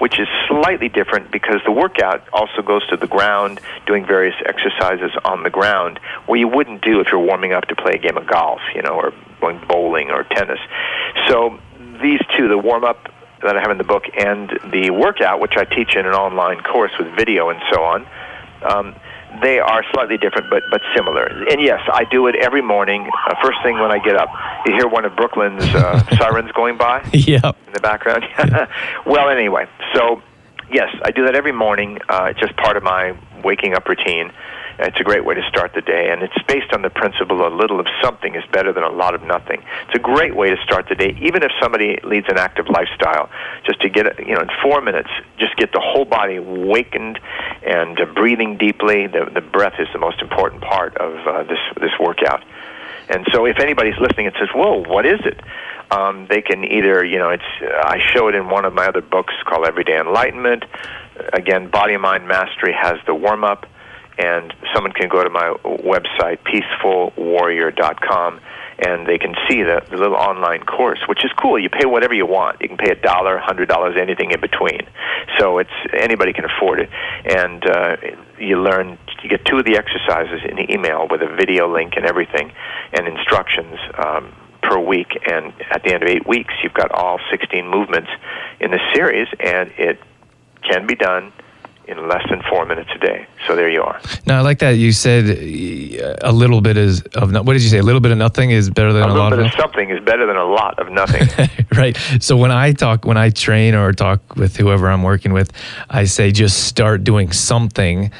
which 0.00 0.18
is 0.18 0.26
slightly 0.48 0.88
different 0.88 1.30
because 1.30 1.60
the 1.64 1.70
workout 1.70 2.26
also 2.32 2.62
goes 2.62 2.86
to 2.88 2.96
the 2.96 3.06
ground, 3.06 3.60
doing 3.86 4.04
various 4.04 4.34
exercises 4.44 5.12
on 5.24 5.44
the 5.44 5.50
ground, 5.50 6.00
where 6.26 6.38
you 6.38 6.48
wouldn't 6.48 6.82
do 6.82 7.00
if 7.00 7.06
you're 7.12 7.20
warming 7.20 7.52
up 7.52 7.66
to 7.68 7.76
play 7.76 7.92
a 7.94 7.98
game 7.98 8.16
of 8.16 8.26
golf, 8.26 8.60
you 8.74 8.82
know, 8.82 8.94
or 8.94 9.12
going 9.40 9.60
bowling 9.68 10.10
or 10.10 10.24
tennis. 10.24 10.58
So 11.28 11.60
these 12.02 12.20
two, 12.36 12.48
the 12.48 12.58
warm 12.58 12.82
up 12.82 13.12
that 13.42 13.56
I 13.56 13.60
have 13.60 13.70
in 13.70 13.78
the 13.78 13.84
book 13.84 14.04
and 14.18 14.50
the 14.72 14.90
workout, 14.90 15.40
which 15.40 15.56
I 15.56 15.64
teach 15.64 15.94
in 15.94 16.04
an 16.04 16.14
online 16.14 16.62
course 16.62 16.92
with 16.98 17.14
video 17.14 17.50
and 17.50 17.60
so 17.72 17.82
on. 17.84 18.06
Um, 18.62 18.94
they 19.42 19.58
are 19.58 19.84
slightly 19.92 20.18
different, 20.18 20.50
but 20.50 20.62
but 20.70 20.80
similar. 20.94 21.24
And 21.24 21.60
yes, 21.60 21.80
I 21.92 22.04
do 22.04 22.26
it 22.26 22.36
every 22.36 22.62
morning. 22.62 23.08
Uh, 23.26 23.34
first 23.42 23.58
thing 23.62 23.78
when 23.78 23.90
I 23.90 23.98
get 23.98 24.16
up, 24.16 24.28
you 24.66 24.74
hear 24.74 24.88
one 24.88 25.04
of 25.04 25.16
Brooklyn's 25.16 25.64
uh, 25.74 26.04
sirens 26.16 26.50
going 26.52 26.76
by. 26.76 27.08
Yeah. 27.12 27.52
In 27.66 27.72
the 27.72 27.80
background. 27.80 28.24
well, 29.06 29.28
anyway, 29.28 29.66
so 29.94 30.22
yes, 30.70 30.88
I 31.02 31.10
do 31.10 31.24
that 31.26 31.34
every 31.34 31.52
morning. 31.52 31.98
Uh, 32.08 32.28
it's 32.30 32.40
just 32.40 32.56
part 32.56 32.76
of 32.76 32.82
my 32.82 33.16
waking 33.44 33.74
up 33.74 33.88
routine. 33.88 34.32
It's 34.78 35.00
a 35.00 35.04
great 35.04 35.24
way 35.24 35.34
to 35.34 35.42
start 35.48 35.72
the 35.74 35.80
day, 35.80 36.10
and 36.10 36.22
it's 36.22 36.36
based 36.46 36.72
on 36.74 36.82
the 36.82 36.90
principle 36.90 37.46
a 37.46 37.48
little 37.48 37.80
of 37.80 37.86
something 38.02 38.34
is 38.34 38.44
better 38.52 38.72
than 38.72 38.82
a 38.82 38.90
lot 38.90 39.14
of 39.14 39.22
nothing. 39.22 39.62
It's 39.86 39.94
a 39.94 39.98
great 39.98 40.36
way 40.36 40.50
to 40.50 40.56
start 40.62 40.88
the 40.88 40.94
day, 40.94 41.16
even 41.22 41.42
if 41.42 41.50
somebody 41.60 41.98
leads 42.04 42.26
an 42.28 42.36
active 42.36 42.68
lifestyle. 42.68 43.30
Just 43.64 43.80
to 43.80 43.88
get, 43.88 44.18
you 44.18 44.34
know, 44.34 44.40
in 44.40 44.48
four 44.62 44.82
minutes, 44.82 45.08
just 45.38 45.56
get 45.56 45.72
the 45.72 45.80
whole 45.80 46.04
body 46.04 46.36
awakened 46.36 47.18
and 47.66 47.98
uh, 47.98 48.04
breathing 48.04 48.58
deeply. 48.58 49.06
The, 49.06 49.30
the 49.32 49.40
breath 49.40 49.80
is 49.80 49.88
the 49.94 49.98
most 49.98 50.20
important 50.20 50.62
part 50.62 50.96
of 50.98 51.26
uh, 51.26 51.42
this 51.44 51.60
this 51.80 51.92
workout. 51.98 52.44
And 53.08 53.26
so, 53.32 53.46
if 53.46 53.58
anybody's 53.58 53.98
listening 53.98 54.26
and 54.26 54.36
says, 54.38 54.48
"Whoa, 54.54 54.82
what 54.82 55.06
is 55.06 55.20
it?" 55.24 55.40
Um, 55.90 56.26
they 56.28 56.42
can 56.42 56.64
either, 56.64 57.04
you 57.04 57.18
know, 57.18 57.30
it's. 57.30 57.44
Uh, 57.62 57.68
I 57.82 57.98
show 58.12 58.28
it 58.28 58.34
in 58.34 58.50
one 58.50 58.66
of 58.66 58.74
my 58.74 58.86
other 58.86 59.00
books 59.00 59.32
called 59.46 59.66
Everyday 59.66 59.98
Enlightenment. 59.98 60.64
Again, 61.32 61.70
Body 61.70 61.94
and 61.94 62.02
Mind 62.02 62.28
Mastery 62.28 62.74
has 62.74 62.98
the 63.06 63.14
warm 63.14 63.42
up 63.42 63.64
and 64.18 64.52
someone 64.74 64.92
can 64.92 65.08
go 65.08 65.22
to 65.22 65.30
my 65.30 65.54
website, 65.64 66.38
peacefulwarrior.com, 66.44 68.40
and 68.78 69.06
they 69.06 69.18
can 69.18 69.34
see 69.48 69.62
the, 69.62 69.82
the 69.90 69.96
little 69.96 70.16
online 70.16 70.62
course, 70.64 71.00
which 71.08 71.24
is 71.24 71.30
cool. 71.40 71.58
You 71.58 71.68
pay 71.68 71.86
whatever 71.86 72.14
you 72.14 72.26
want. 72.26 72.60
You 72.60 72.68
can 72.68 72.76
pay 72.76 72.90
a 72.90 72.94
dollar, 72.94 73.38
hundred 73.38 73.68
dollars, 73.68 73.96
anything 73.98 74.32
in 74.32 74.40
between. 74.40 74.80
So 75.38 75.58
it's 75.58 75.70
anybody 75.92 76.32
can 76.32 76.44
afford 76.44 76.80
it, 76.80 76.90
and 77.24 77.66
uh, 77.66 77.96
you 78.38 78.60
learn. 78.62 78.98
You 79.22 79.30
get 79.30 79.44
two 79.44 79.58
of 79.58 79.64
the 79.64 79.76
exercises 79.76 80.40
in 80.48 80.56
the 80.56 80.72
email 80.72 81.08
with 81.10 81.22
a 81.22 81.34
video 81.34 81.72
link 81.72 81.94
and 81.96 82.04
everything, 82.04 82.52
and 82.92 83.06
instructions. 83.06 83.78
Um, 83.98 84.32
per 84.62 84.80
week, 84.80 85.16
and 85.30 85.52
at 85.70 85.84
the 85.84 85.94
end 85.94 86.02
of 86.02 86.08
eight 86.08 86.26
weeks, 86.26 86.52
you've 86.60 86.74
got 86.74 86.90
all 86.90 87.20
16 87.30 87.68
movements 87.68 88.10
in 88.58 88.72
the 88.72 88.80
series, 88.92 89.28
and 89.38 89.70
it 89.78 90.00
can 90.68 90.88
be 90.88 90.96
done 90.96 91.32
in 91.88 92.08
less 92.08 92.22
than 92.28 92.42
four 92.50 92.66
minutes 92.66 92.90
a 92.94 92.98
day. 92.98 93.26
So 93.46 93.54
there 93.54 93.68
you 93.68 93.82
are. 93.82 94.00
Now, 94.26 94.38
I 94.38 94.40
like 94.40 94.58
that 94.58 94.72
you 94.72 94.92
said 94.92 95.24
uh, 95.26 96.16
a 96.20 96.32
little 96.32 96.60
bit 96.60 96.76
is 96.76 97.02
of 97.14 97.30
nothing. 97.30 97.46
what 97.46 97.52
did 97.52 97.62
you 97.62 97.68
say? 97.68 97.78
A 97.78 97.82
little 97.82 98.00
bit 98.00 98.12
of 98.12 98.18
nothing 98.18 98.50
is 98.50 98.70
better 98.70 98.92
than 98.92 99.02
a, 99.02 99.06
a 99.06 99.08
little 99.08 99.22
lot 99.22 99.30
bit 99.30 99.40
of, 99.40 99.46
of 99.46 99.52
something 99.52 99.90
is 99.90 100.00
better 100.00 100.26
than 100.26 100.36
a 100.36 100.44
lot 100.44 100.78
of 100.78 100.90
nothing. 100.90 101.28
right. 101.76 101.96
So 102.20 102.36
when 102.36 102.50
I 102.50 102.72
talk, 102.72 103.04
when 103.04 103.16
I 103.16 103.30
train 103.30 103.74
or 103.74 103.92
talk 103.92 104.36
with 104.36 104.56
whoever 104.56 104.88
I'm 104.88 105.02
working 105.02 105.32
with, 105.32 105.52
I 105.88 106.04
say 106.04 106.32
just 106.32 106.64
start 106.64 107.04
doing 107.04 107.32
something 107.32 108.10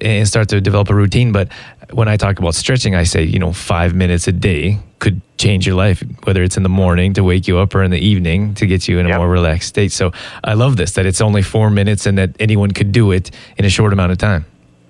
and 0.00 0.26
start 0.26 0.48
to 0.50 0.60
develop 0.60 0.90
a 0.90 0.94
routine. 0.94 1.32
But 1.32 1.48
when 1.92 2.08
I 2.08 2.16
talk 2.16 2.38
about 2.38 2.54
stretching, 2.54 2.94
I 2.94 3.04
say, 3.04 3.22
you 3.22 3.38
know, 3.38 3.52
five 3.52 3.94
minutes 3.94 4.26
a 4.28 4.32
day 4.32 4.78
could 4.98 5.20
change 5.38 5.66
your 5.66 5.76
life, 5.76 6.02
whether 6.24 6.42
it's 6.42 6.56
in 6.56 6.62
the 6.62 6.68
morning 6.68 7.12
to 7.14 7.22
wake 7.24 7.46
you 7.46 7.58
up 7.58 7.74
or 7.74 7.82
in 7.82 7.90
the 7.90 7.98
evening 7.98 8.54
to 8.54 8.66
get 8.66 8.88
you 8.88 8.98
in 8.98 9.06
a 9.06 9.10
Yep. 9.10 9.18
more 9.18 9.28
relaxed 9.28 9.68
state. 9.68 9.92
So 9.92 10.12
I 10.42 10.54
love 10.54 10.76
this 10.76 10.92
that 10.92 11.04
it's 11.06 11.20
only 11.20 11.42
four 11.42 11.68
minutes 11.70 12.06
and 12.06 12.16
that 12.18 12.30
anyone 12.40 12.70
could 12.70 12.90
do 12.92 13.12
it 13.12 13.30
in 13.58 13.64
a 13.64 13.70
short 13.70 13.92
amount 13.92 14.12
of 14.12 14.18
time. 14.18 14.44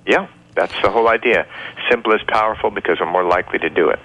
yeah, 0.07 0.27
that's 0.55 0.75
the 0.83 0.91
whole 0.91 1.09
idea. 1.09 1.47
Simple 1.91 2.13
is 2.15 2.21
powerful 2.29 2.71
because 2.71 3.01
we're 3.01 3.11
more 3.11 3.25
likely 3.25 3.59
to 3.59 3.69
do 3.71 3.89
it. 3.89 3.99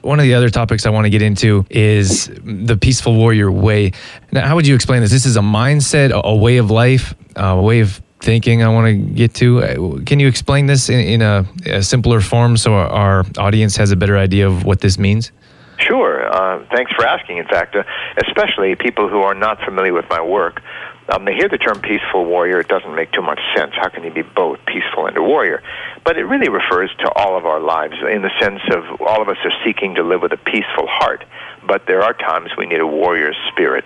One 0.00 0.18
of 0.18 0.24
the 0.24 0.34
other 0.34 0.50
topics 0.50 0.84
I 0.84 0.90
want 0.90 1.04
to 1.04 1.10
get 1.10 1.22
into 1.22 1.64
is 1.70 2.28
the 2.42 2.76
peaceful 2.76 3.14
warrior 3.14 3.52
way. 3.52 3.92
Now, 4.32 4.44
how 4.48 4.56
would 4.56 4.66
you 4.66 4.74
explain 4.74 5.00
this? 5.02 5.12
This 5.12 5.26
is 5.26 5.36
a 5.36 5.40
mindset, 5.42 6.10
a, 6.10 6.26
a 6.26 6.34
way 6.34 6.56
of 6.56 6.72
life, 6.72 7.14
a 7.36 7.60
way 7.60 7.78
of 7.80 8.02
thinking 8.22 8.62
I 8.62 8.68
want 8.68 8.86
to 8.86 8.94
get 8.94 9.34
to. 9.34 9.62
Uh, 9.62 9.98
Can 10.06 10.20
you 10.20 10.28
explain 10.28 10.66
this 10.66 10.88
in, 10.88 11.00
in 11.00 11.22
a, 11.22 11.44
a 11.66 11.82
simpler 11.82 12.20
form 12.20 12.56
so 12.56 12.74
our, 12.74 12.88
our 12.88 13.26
audience 13.38 13.76
has 13.76 13.90
a 13.90 13.96
better 13.96 14.16
idea 14.16 14.46
of 14.46 14.64
what 14.64 14.80
this 14.80 14.98
means? 14.98 15.32
Sure. 15.78 16.32
Uh, 16.32 16.64
thanks 16.72 16.92
for 16.92 17.04
asking. 17.04 17.38
In 17.38 17.46
fact, 17.46 17.74
uh, 17.74 17.82
especially 18.24 18.76
people 18.76 19.08
who 19.08 19.22
are 19.22 19.34
not 19.34 19.60
familiar 19.64 19.92
with 19.92 20.08
my 20.08 20.22
work, 20.22 20.62
um, 21.08 21.24
they 21.24 21.34
hear 21.34 21.48
the 21.48 21.58
term 21.58 21.80
peaceful 21.80 22.24
warrior. 22.24 22.60
It 22.60 22.68
doesn't 22.68 22.94
make 22.94 23.10
too 23.10 23.22
much 23.22 23.40
sense. 23.56 23.72
How 23.74 23.88
can 23.88 24.04
you 24.04 24.12
be 24.12 24.22
both 24.22 24.60
peaceful 24.66 25.06
and 25.06 25.16
a 25.16 25.22
warrior? 25.22 25.60
But 26.04 26.16
it 26.16 26.24
really 26.24 26.48
refers 26.48 26.90
to 27.00 27.10
all 27.16 27.36
of 27.36 27.44
our 27.44 27.60
lives 27.60 27.94
in 28.08 28.22
the 28.22 28.30
sense 28.40 28.60
of 28.70 29.00
all 29.00 29.20
of 29.20 29.28
us 29.28 29.36
are 29.44 29.52
seeking 29.64 29.96
to 29.96 30.04
live 30.04 30.22
with 30.22 30.32
a 30.32 30.36
peaceful 30.36 30.86
heart. 30.86 31.24
But 31.66 31.86
there 31.86 32.02
are 32.02 32.14
times 32.14 32.50
we 32.56 32.66
need 32.66 32.80
a 32.80 32.86
warrior's 32.86 33.36
spirit. 33.50 33.84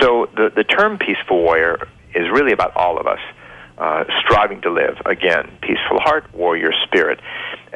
So 0.00 0.28
the, 0.36 0.52
the 0.54 0.64
term 0.64 0.98
peaceful 0.98 1.38
warrior 1.38 1.88
is 2.14 2.28
really 2.30 2.52
about 2.52 2.76
all 2.76 2.98
of 2.98 3.06
us 3.06 3.20
uh, 3.80 4.04
striving 4.20 4.60
to 4.60 4.70
live. 4.70 5.00
Again, 5.06 5.50
peaceful 5.62 5.98
heart, 6.00 6.32
warrior 6.34 6.70
spirit. 6.84 7.18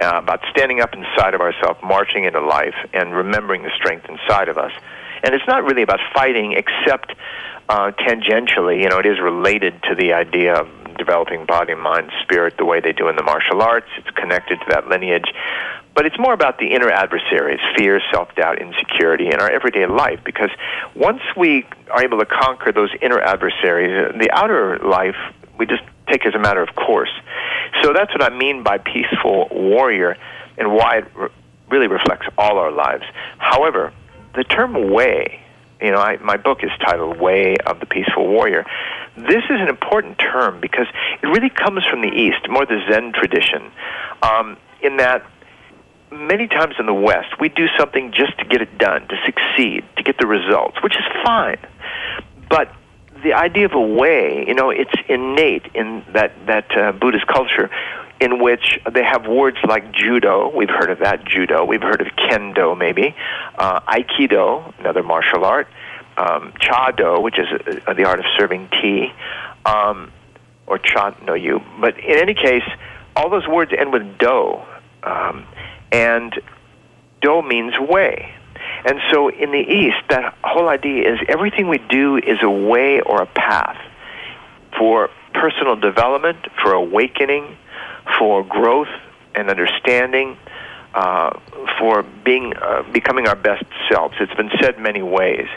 Uh, 0.01 0.21
about 0.23 0.41
standing 0.51 0.81
up 0.81 0.93
inside 0.93 1.35
of 1.35 1.41
ourselves, 1.41 1.81
marching 1.83 2.25
into 2.25 2.41
life, 2.41 2.75
and 2.93 3.15
remembering 3.15 3.63
the 3.63 3.71
strength 3.77 4.05
inside 4.09 4.49
of 4.49 4.59
us. 4.59 4.73
And 5.23 5.35
it's 5.35 5.47
not 5.47 5.65
really 5.65 5.83
about 5.83 6.01
fighting, 6.13 6.53
except 6.53 7.15
uh, 7.69 7.93
tangentially. 7.93 8.83
You 8.83 8.89
know, 8.89 8.99
it 8.99 9.07
is 9.07 9.21
related 9.21 9.81
to 9.85 9.95
the 9.95 10.13
idea 10.13 10.55
of 10.55 10.69
developing 10.99 11.47
body, 11.47 11.75
mind, 11.75 12.11
spirit 12.23 12.57
the 12.59 12.65
way 12.65 12.81
they 12.81 12.93
do 12.93 13.09
in 13.09 13.17
the 13.17 13.23
martial 13.23 13.63
arts. 13.63 13.87
It's 13.97 14.11
connected 14.11 14.59
to 14.61 14.67
that 14.71 14.89
lineage. 14.89 15.33
But 15.95 16.07
it's 16.07 16.19
more 16.19 16.33
about 16.35 16.59
the 16.59 16.75
inner 16.75 16.91
adversaries 16.91 17.61
fear, 17.79 18.01
self 18.13 18.35
doubt, 18.35 18.61
insecurity 18.61 19.29
in 19.29 19.41
our 19.41 19.51
everyday 19.51 19.87
life. 19.87 20.21
Because 20.25 20.51
once 20.95 21.23
we 21.37 21.65
are 21.91 22.03
able 22.03 22.19
to 22.19 22.27
conquer 22.27 22.73
those 22.73 22.91
inner 23.01 23.21
adversaries, 23.21 24.13
uh, 24.13 24.19
the 24.19 24.31
outer 24.33 24.79
life 24.79 25.17
we 25.59 25.67
just 25.67 25.83
take 26.09 26.27
as 26.27 26.35
a 26.35 26.39
matter 26.39 26.63
of 26.63 26.75
course. 26.75 27.11
So 27.83 27.93
that's 27.93 28.13
what 28.13 28.23
I 28.23 28.37
mean 28.37 28.63
by 28.63 28.79
peaceful 28.79 29.49
warrior 29.51 30.17
and 30.59 30.73
why 30.73 30.99
it 30.99 31.07
re- 31.15 31.29
really 31.71 31.89
reflects 31.89 32.27
all 32.39 32.59
our 32.59 32.71
lives. 32.71 33.05
However, 33.39 33.93
the 34.35 34.45
term 34.45 34.91
way, 34.91 35.41
you 35.81 35.91
know, 35.91 35.99
I, 35.99 36.17
my 36.19 36.37
book 36.37 36.63
is 36.63 36.71
titled 36.81 37.21
Way 37.21 37.57
of 37.67 37.81
the 37.81 37.87
Peaceful 37.87 38.29
Warrior. 38.29 38.65
This 39.17 39.45
is 39.45 39.61
an 39.61 39.69
important 39.69 40.19
term 40.19 40.61
because 40.61 40.87
it 41.23 41.27
really 41.27 41.51
comes 41.51 41.85
from 41.87 42.01
the 42.01 42.09
East, 42.09 42.49
more 42.49 42.67
the 42.67 42.81
Zen 42.91 43.13
tradition, 43.13 43.71
um, 44.23 44.57
in 44.83 44.97
that 44.99 45.25
many 46.11 46.47
times 46.47 46.75
in 46.79 46.87
the 46.87 46.95
West, 46.95 47.41
we 47.41 47.49
do 47.49 47.67
something 47.79 48.13
just 48.13 48.39
to 48.39 48.45
get 48.45 48.63
it 48.63 48.79
done, 48.79 49.07
to 49.09 49.17
succeed, 49.25 49.85
to 49.97 50.03
get 50.03 50.19
the 50.19 50.27
results, 50.27 50.77
which 50.83 50.95
is 50.95 51.05
fine. 51.25 51.59
But 52.49 52.73
the 53.25 53.33
idea 53.33 53.65
of 53.65 53.73
a 53.73 53.81
way, 53.81 54.45
you 54.47 54.55
know, 54.55 54.71
it's 54.71 54.93
innate 55.09 55.67
in 55.75 56.05
that 56.13 56.33
that 56.47 56.77
uh, 56.77 56.93
Buddhist 56.93 57.27
culture, 57.27 57.71
in 58.21 58.41
which 58.41 58.79
they 58.93 59.03
have 59.03 59.27
words 59.27 59.57
like 59.67 59.91
judo. 59.93 60.55
We've 60.55 60.71
heard 60.71 60.91
of 60.91 61.01
that 61.01 61.25
judo. 61.25 61.65
We've 61.65 61.83
heard 61.83 62.03
of 62.03 62.09
kendo, 62.09 62.77
maybe 62.79 63.17
uh, 63.59 63.81
aikido, 63.81 64.73
another 64.79 65.03
martial 65.03 65.45
art, 65.45 65.69
um, 66.19 66.53
chado, 66.61 67.21
which 67.23 67.39
is 67.39 67.47
uh, 67.87 67.95
the 67.95 68.05
art 68.05 68.21
of 68.21 68.27
serving 68.39 68.69
tea, 68.81 69.13
um, 69.65 70.13
or 70.67 70.79
cha 70.79 71.17
no 71.27 71.33
you. 71.35 71.63
But 71.81 71.99
in 71.99 72.19
any 72.19 72.35
case, 72.35 72.69
all 73.17 73.31
those 73.31 73.49
words 73.49 73.73
end 73.77 73.91
with 73.91 74.19
do, 74.19 74.61
um, 75.03 75.47
and 75.91 76.39
do 77.23 77.43
means 77.43 77.73
way. 77.81 78.35
And 78.85 79.01
so 79.11 79.29
in 79.29 79.51
the 79.51 79.59
East, 79.59 79.97
that 80.11 80.37
whole 80.45 80.69
idea 80.69 81.13
is 81.13 81.19
everything 81.29 81.69
we 81.69 81.79
do 81.79 82.17
is 82.17 82.39
a 82.43 82.51
way 82.51 83.01
or 83.01 83.23
a 83.23 83.27
path 83.27 83.79
for 84.79 85.11
personal 85.33 85.77
development, 85.77 86.39
for 86.63 86.73
awakening, 86.73 87.57
for 88.19 88.45
growth 88.45 88.89
and 89.35 89.49
understanding, 89.49 90.37
uh, 90.95 91.31
for 91.79 92.03
being 92.03 92.53
uh, 92.57 92.83
becoming 92.93 93.27
our 93.27 93.37
best 93.37 93.65
selves. 93.91 94.15
It's 94.21 94.35
been 94.35 94.51
said 94.61 94.79
many 94.79 95.03
ways, 95.03 95.49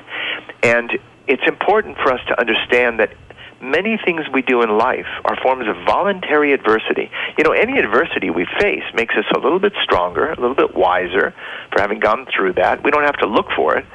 and 0.63 0.97
it's 1.27 1.43
important 1.47 1.97
for 1.97 2.13
us 2.13 2.21
to 2.27 2.39
understand 2.39 2.99
that 2.99 3.11
many 3.61 3.97
things 4.03 4.21
we 4.31 4.41
do 4.41 4.61
in 4.61 4.77
life 4.77 5.07
are 5.25 5.35
forms 5.41 5.67
of 5.67 5.75
voluntary 5.85 6.53
adversity. 6.53 7.09
You 7.37 7.43
know, 7.43 7.51
any 7.51 7.77
adversity 7.79 8.29
we 8.29 8.45
face 8.59 8.83
makes 8.93 9.15
us 9.15 9.25
a 9.35 9.39
little 9.39 9.59
bit 9.59 9.73
stronger, 9.83 10.31
a 10.31 10.39
little 10.39 10.55
bit 10.55 10.75
wiser 10.75 11.33
for 11.71 11.81
having 11.81 11.99
gone 11.99 12.27
through 12.33 12.53
that. 12.53 12.83
We 12.83 12.91
don't 12.91 13.03
have 13.03 13.17
to 13.17 13.27
look 13.27 13.47
for 13.55 13.77
it. 13.77 13.85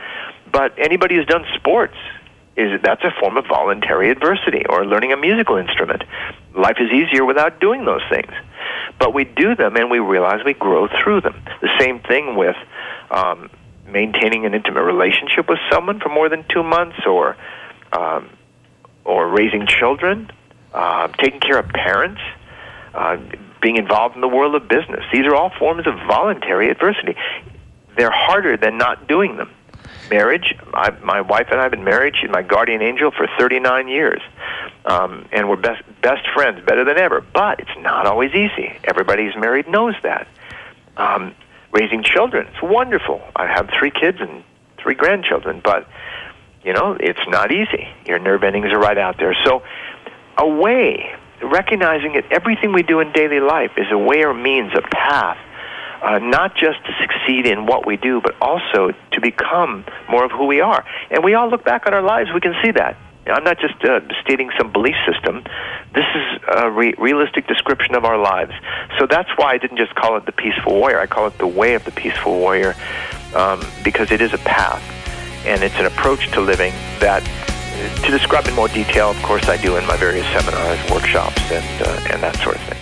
But 0.51 0.75
anybody 0.79 1.17
who's 1.17 1.27
done 1.27 1.45
sports 1.55 1.97
is 2.57 2.81
that's 2.83 3.03
a 3.03 3.11
form 3.19 3.37
of 3.39 3.47
voluntary 3.47 4.11
adversity 4.11 4.65
or 4.69 4.85
learning 4.85 5.13
a 5.13 5.17
musical 5.17 5.57
instrument. 5.57 6.05
Life 6.55 6.77
is 6.79 6.91
easier 6.93 7.25
without 7.25 7.61
doing 7.61 7.85
those 7.85 8.03
things. 8.11 8.33
But 8.99 9.15
we 9.15 9.25
do 9.25 9.55
them 9.55 9.77
and 9.77 9.91
we 9.91 9.99
realize 9.99 10.45
we 10.45 10.53
grow 10.53 10.89
through 11.03 11.23
them. 11.23 11.43
The 11.63 11.71
same 11.81 12.01
thing 12.01 12.37
with 12.37 12.57
um, 13.11 13.49
maintaining 13.87 14.45
an 14.45 14.55
intimate 14.55 14.83
relationship 14.83 15.49
with 15.49 15.59
someone 15.71 16.01
for 16.01 16.11
more 16.11 16.29
than 16.29 16.45
two 16.49 16.63
months 16.63 16.99
or 17.07 17.37
um, 17.93 18.29
or 19.05 19.29
raising 19.29 19.67
children, 19.67 20.31
uh, 20.73 21.09
taking 21.19 21.41
care 21.41 21.59
of 21.59 21.69
parents, 21.69 22.21
uh, 22.95 23.17
being 23.61 23.77
involved 23.77 24.15
in 24.15 24.21
the 24.21 24.29
world 24.29 24.55
of 24.55 24.69
business. 24.69 25.05
These 25.13 25.27
are 25.27 25.35
all 25.35 25.51
forms 25.59 25.87
of 25.87 25.95
voluntary 26.07 26.71
adversity. 26.71 27.17
They're 27.97 28.11
harder 28.11 28.57
than 28.57 28.79
not 28.79 29.07
doing 29.07 29.37
them. 29.37 29.51
Marriage, 30.11 30.55
I, 30.75 30.91
my 31.03 31.21
wife 31.21 31.47
and 31.51 31.61
I 31.61 31.63
have 31.63 31.71
been 31.71 31.85
married. 31.85 32.15
She's 32.21 32.31
my 32.31 32.43
guardian 32.43 32.83
angel 32.83 33.13
for 33.13 33.27
39 33.39 33.89
years. 33.89 34.21
Um, 34.85 35.27
and 35.33 35.49
we're 35.49 35.57
best, 35.57 35.83
best 36.03 36.27
friends, 36.35 36.65
better 36.67 36.85
than 36.85 36.99
ever. 36.99 37.21
But 37.21 37.61
it's 37.61 37.79
not 37.79 38.07
always 38.07 38.33
easy. 38.35 38.77
Everybody 38.85 39.25
who's 39.25 39.37
married 39.37 39.69
knows 39.69 39.95
that. 40.03 40.27
Um, 40.97 41.35
raising 41.71 42.03
children, 42.03 42.47
it's 42.49 42.63
wonderful. 42.63 43.23
I 43.37 43.47
have 43.47 43.71
three 43.79 43.91
kids 43.91 44.19
and 44.21 44.45
three 44.77 44.95
grandchildren, 44.95 45.61
but 45.65 45.89
you 46.65 46.73
know, 46.73 46.97
it's 46.99 47.27
not 47.29 47.51
easy. 47.51 47.89
Your 48.07 48.19
nerve 48.19 48.45
endings 48.45 48.73
are 48.73 48.79
right 48.79 48.99
out 48.99 49.19
there. 49.19 49.37
So, 49.45 49.63
a 50.39 50.47
way, 50.47 51.15
recognizing 51.43 52.13
that 52.15 52.31
everything 52.31 52.73
we 52.73 52.83
do 52.83 53.01
in 53.01 53.13
daily 53.13 53.41
life 53.41 53.73
is 53.77 53.87
a 53.91 53.99
way 53.99 54.25
or 54.25 54.33
means, 54.33 54.73
a 54.75 54.83
path, 54.83 55.39
uh, 56.03 56.19
not 56.19 56.55
just 56.55 56.85
to 56.85 56.93
succeed 57.01 57.47
in 57.47 57.67
what 57.67 57.87
we 57.87 57.97
do, 57.97 58.21
but 58.21 58.35
also 58.41 58.93
to 59.13 59.21
become 59.21 59.85
more 60.09 60.25
of 60.25 60.31
who 60.31 60.47
we 60.47 60.61
are. 60.61 60.85
And 61.11 61.25
we 61.25 61.35
all 61.35 61.49
look 61.49 61.65
back 61.65 61.87
on 61.87 61.95
our 61.95 62.03
lives, 62.03 62.31
we 62.33 62.41
can 62.41 62.55
see 62.63 62.71
that. 62.73 62.97
I'm 63.27 63.45
not 63.45 63.61
just 63.61 63.75
uh, 63.85 64.01
stating 64.21 64.51
some 64.59 64.73
belief 64.73 64.97
system. 65.07 65.45
This 65.95 66.07
is 66.13 66.43
a 66.57 66.71
re- 66.71 66.95
realistic 66.99 67.47
description 67.47 67.95
of 67.95 68.05
our 68.05 68.19
lives. 68.19 68.53
So 68.99 69.07
that's 69.07 69.31
why 69.37 69.53
I 69.53 69.59
didn't 69.59 69.77
just 69.77 69.95
call 69.95 70.17
it 70.17 70.27
the 70.27 70.33
peaceful 70.33 70.75
warrior. 70.75 70.99
I 70.99 71.07
call 71.07 71.29
it 71.29 71.39
the 71.39 71.47
way 71.47 71.75
of 71.75 71.85
the 71.85 71.93
peaceful 71.93 72.37
warrior 72.37 72.75
um, 73.35 73.65
because 73.85 74.11
it 74.11 74.21
is 74.21 74.33
a 74.33 74.39
path 74.39 75.02
and 75.45 75.63
it's 75.63 75.77
an 75.77 75.87
approach 75.87 76.31
to 76.33 76.41
living 76.41 76.73
that 77.01 77.23
to 78.05 78.11
describe 78.11 78.47
in 78.47 78.55
more 78.55 78.69
detail 78.69 79.11
of 79.11 79.23
course 79.23 79.49
i 79.49 79.57
do 79.57 79.77
in 79.77 79.87
my 79.87 79.97
various 79.97 80.27
seminars 80.29 80.79
workshops 80.91 81.41
and 81.51 81.83
uh, 81.83 82.13
and 82.13 82.23
that 82.23 82.37
sort 82.37 82.57
of 82.57 82.63
thing 82.63 82.82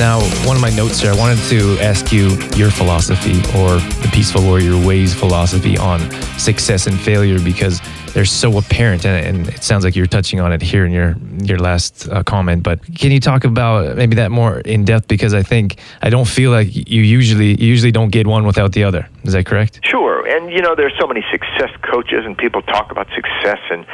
Now, 0.00 0.20
one 0.46 0.56
of 0.56 0.62
my 0.62 0.70
notes 0.70 0.98
here, 1.00 1.12
I 1.12 1.14
wanted 1.14 1.38
to 1.50 1.78
ask 1.78 2.10
you 2.10 2.30
your 2.56 2.70
philosophy 2.70 3.36
or 3.54 3.76
the 4.00 4.08
Peaceful 4.14 4.42
Warrior 4.42 4.82
Ways 4.86 5.12
philosophy 5.12 5.76
on 5.76 6.00
success 6.38 6.86
and 6.86 6.98
failure 6.98 7.38
because 7.38 7.82
they're 8.14 8.24
so 8.24 8.56
apparent, 8.56 9.04
and, 9.04 9.26
and 9.26 9.48
it 9.48 9.62
sounds 9.62 9.84
like 9.84 9.94
you're 9.94 10.06
touching 10.06 10.40
on 10.40 10.54
it 10.54 10.62
here 10.62 10.86
in 10.86 10.92
your 10.92 11.16
your 11.42 11.58
last 11.58 12.08
uh, 12.08 12.22
comment. 12.22 12.62
But 12.62 12.80
can 12.94 13.10
you 13.10 13.20
talk 13.20 13.44
about 13.44 13.94
maybe 13.94 14.16
that 14.16 14.30
more 14.30 14.60
in 14.60 14.86
depth? 14.86 15.06
Because 15.06 15.34
I 15.34 15.42
think 15.42 15.76
I 16.00 16.08
don't 16.08 16.26
feel 16.26 16.50
like 16.50 16.74
you 16.74 17.02
usually 17.02 17.60
you 17.60 17.66
usually 17.66 17.92
don't 17.92 18.08
get 18.10 18.26
one 18.26 18.46
without 18.46 18.72
the 18.72 18.84
other. 18.84 19.06
Is 19.24 19.34
that 19.34 19.44
correct? 19.44 19.80
Sure, 19.84 20.26
and 20.26 20.50
you 20.50 20.62
know, 20.62 20.74
there's 20.74 20.94
so 20.98 21.06
many 21.06 21.22
success 21.30 21.72
coaches, 21.82 22.24
and 22.24 22.38
people 22.38 22.62
talk 22.62 22.90
about 22.90 23.06
success, 23.14 23.60
and 23.70 23.84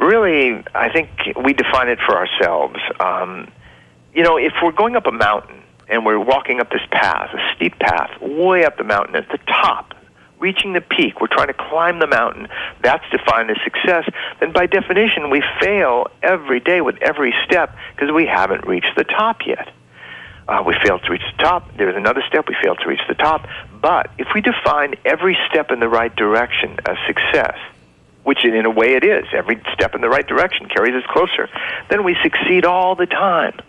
really, 0.00 0.64
I 0.74 0.88
think 0.92 1.10
we 1.44 1.52
define 1.52 1.88
it 1.88 2.00
for 2.04 2.16
ourselves. 2.16 2.80
Um, 2.98 3.46
you 4.14 4.22
know, 4.22 4.36
if 4.36 4.52
we're 4.62 4.72
going 4.72 4.96
up 4.96 5.06
a 5.06 5.12
mountain 5.12 5.62
and 5.88 6.04
we're 6.04 6.18
walking 6.18 6.60
up 6.60 6.70
this 6.70 6.86
path, 6.90 7.30
a 7.32 7.54
steep 7.54 7.78
path, 7.78 8.10
way 8.20 8.64
up 8.64 8.76
the 8.76 8.84
mountain 8.84 9.16
at 9.16 9.28
the 9.30 9.38
top, 9.46 9.94
reaching 10.40 10.72
the 10.72 10.80
peak, 10.80 11.20
we're 11.20 11.26
trying 11.26 11.48
to 11.48 11.54
climb 11.54 11.98
the 11.98 12.06
mountain, 12.06 12.48
that's 12.82 13.04
defined 13.10 13.50
as 13.50 13.56
success, 13.64 14.08
then 14.40 14.52
by 14.52 14.66
definition 14.66 15.30
we 15.30 15.42
fail 15.60 16.06
every 16.22 16.60
day 16.60 16.80
with 16.80 16.96
every 17.02 17.34
step 17.44 17.74
because 17.94 18.12
we 18.12 18.26
haven't 18.26 18.66
reached 18.66 18.94
the 18.96 19.04
top 19.04 19.38
yet. 19.46 19.72
Uh, 20.48 20.62
we 20.66 20.74
failed 20.82 21.02
to 21.02 21.10
reach 21.10 21.22
the 21.36 21.42
top. 21.42 21.76
There's 21.76 21.96
another 21.96 22.22
step. 22.26 22.48
We 22.48 22.56
failed 22.62 22.78
to 22.78 22.88
reach 22.88 23.02
the 23.06 23.14
top. 23.14 23.46
But 23.82 24.10
if 24.16 24.28
we 24.34 24.40
define 24.40 24.94
every 25.04 25.36
step 25.50 25.70
in 25.70 25.78
the 25.78 25.88
right 25.88 26.14
direction 26.16 26.78
as 26.86 26.96
success, 27.06 27.58
which 28.24 28.44
in 28.44 28.64
a 28.64 28.70
way 28.70 28.94
it 28.94 29.04
is, 29.04 29.26
every 29.34 29.60
step 29.74 29.94
in 29.94 30.00
the 30.00 30.08
right 30.08 30.26
direction 30.26 30.66
carries 30.68 30.94
us 30.94 31.04
closer, 31.10 31.50
then 31.90 32.02
we 32.02 32.16
succeed 32.22 32.64
all 32.64 32.94
the 32.94 33.04
time. 33.04 33.60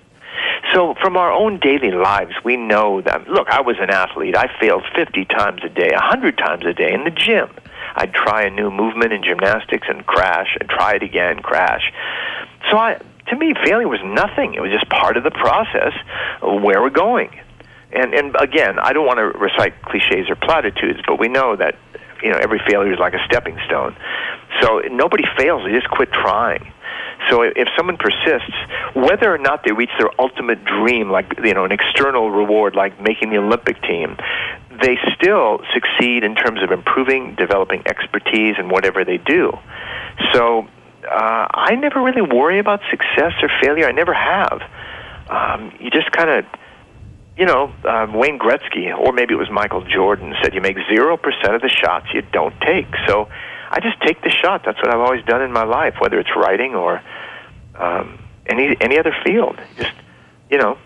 So, 0.74 0.96
from 1.01 1.17
our 1.17 1.31
own 1.31 1.60
daily 1.60 1.91
lives, 1.91 2.34
we 2.43 2.58
know 2.58 3.01
that, 3.01 3.27
look, 3.27 3.50
I 3.50 3.62
was 3.62 3.77
an 3.79 3.89
athlete. 3.89 4.38
I 4.38 4.48
failed 4.60 4.84
50 4.96 5.25
times 5.25 5.62
a 5.63 5.69
day, 5.69 5.89
100 5.91 6.38
times 6.38 6.65
a 6.65 6.74
day 6.74 6.93
in 6.93 7.03
the 7.03 7.12
gym. 7.12 7.50
I'd 7.96 8.13
try 8.13 8.43
a 8.43 8.50
new 8.50 8.69
movement 8.69 9.13
in 9.13 9.24
gymnastics 9.24 9.88
and 9.89 10.05
crash, 10.05 10.55
and 10.60 10.69
try 10.69 10.93
it 10.93 11.03
again, 11.03 11.39
crash. 11.39 11.91
So, 12.69 12.77
I, 12.77 13.01
to 13.27 13.36
me, 13.36 13.53
failure 13.65 13.88
was 13.88 14.01
nothing. 14.03 14.53
It 14.53 14.62
was 14.62 14.72
just 14.72 14.89
part 14.89 15.17
of 15.17 15.24
the 15.24 15.31
process 15.31 15.93
of 16.41 16.62
where 16.62 16.81
we're 16.81 16.89
going. 16.89 17.39
And, 17.91 18.13
and 18.13 18.36
again, 18.39 18.77
I 18.77 18.93
don't 18.93 19.05
want 19.05 19.17
to 19.17 19.25
recite 19.39 19.81
cliches 19.81 20.29
or 20.29 20.36
platitudes, 20.36 21.00
but 21.08 21.19
we 21.19 21.27
know 21.27 21.55
that 21.55 21.75
you 22.22 22.29
know 22.29 22.38
every 22.38 22.62
failure 22.67 22.93
is 22.93 23.00
like 23.00 23.13
a 23.13 23.24
stepping 23.25 23.58
stone. 23.65 23.96
So 24.62 24.81
nobody 24.91 25.24
fails; 25.38 25.63
they 25.65 25.72
just 25.72 25.89
quit 25.89 26.12
trying. 26.12 26.72
So 27.29 27.41
if 27.43 27.67
someone 27.75 27.97
persists, 27.97 28.55
whether 28.95 29.33
or 29.33 29.38
not 29.38 29.63
they 29.65 29.71
reach 29.71 29.91
their 29.99 30.09
ultimate 30.19 30.63
dream, 30.63 31.09
like 31.09 31.25
you 31.43 31.53
know 31.53 31.65
an 31.65 31.71
external 31.71 32.31
reward, 32.31 32.75
like 32.75 33.01
making 33.01 33.29
the 33.29 33.38
Olympic 33.38 33.81
team, 33.83 34.15
they 34.81 34.97
still 35.15 35.59
succeed 35.73 36.23
in 36.23 36.35
terms 36.35 36.61
of 36.63 36.71
improving, 36.71 37.35
developing 37.35 37.83
expertise 37.85 38.55
in 38.57 38.69
whatever 38.69 39.03
they 39.03 39.17
do. 39.17 39.51
So 40.33 40.67
uh, 41.05 41.47
I 41.51 41.75
never 41.75 42.01
really 42.01 42.21
worry 42.21 42.59
about 42.59 42.79
success 42.89 43.33
or 43.41 43.49
failure. 43.61 43.88
I 43.88 43.91
never 43.91 44.13
have. 44.13 44.61
Um, 45.29 45.71
you 45.79 45.91
just 45.91 46.11
kind 46.11 46.29
of 46.29 46.45
you 47.39 47.45
know, 47.45 47.71
uh, 47.85 48.05
Wayne 48.13 48.38
Gretzky, 48.38 48.93
or 48.93 49.13
maybe 49.13 49.33
it 49.33 49.38
was 49.38 49.49
Michael 49.49 49.81
Jordan, 49.85 50.35
said 50.43 50.53
you 50.53 50.59
make 50.59 50.75
0% 50.75 51.15
of 51.55 51.61
the 51.61 51.69
shots 51.69 52.07
you 52.13 52.21
don't 52.33 52.53
take. 52.59 52.88
So 53.07 53.29
I 53.71 53.79
just 53.79 54.01
take 54.01 54.21
the 54.23 54.29
shot. 54.29 54.63
That's 54.65 54.77
what 54.79 54.89
I've 54.89 54.99
always 54.99 55.23
done 55.25 55.41
in 55.41 55.51
my 55.51 55.63
life, 55.63 55.95
whether 55.99 56.19
it's 56.19 56.35
writing 56.35 56.75
or 56.75 57.01
um, 57.75 58.19
any 58.47 58.75
any 58.81 58.97
other 58.97 59.15
field. 59.23 59.59
Just 59.77 59.91
you 60.49 60.57
know, 60.57 60.77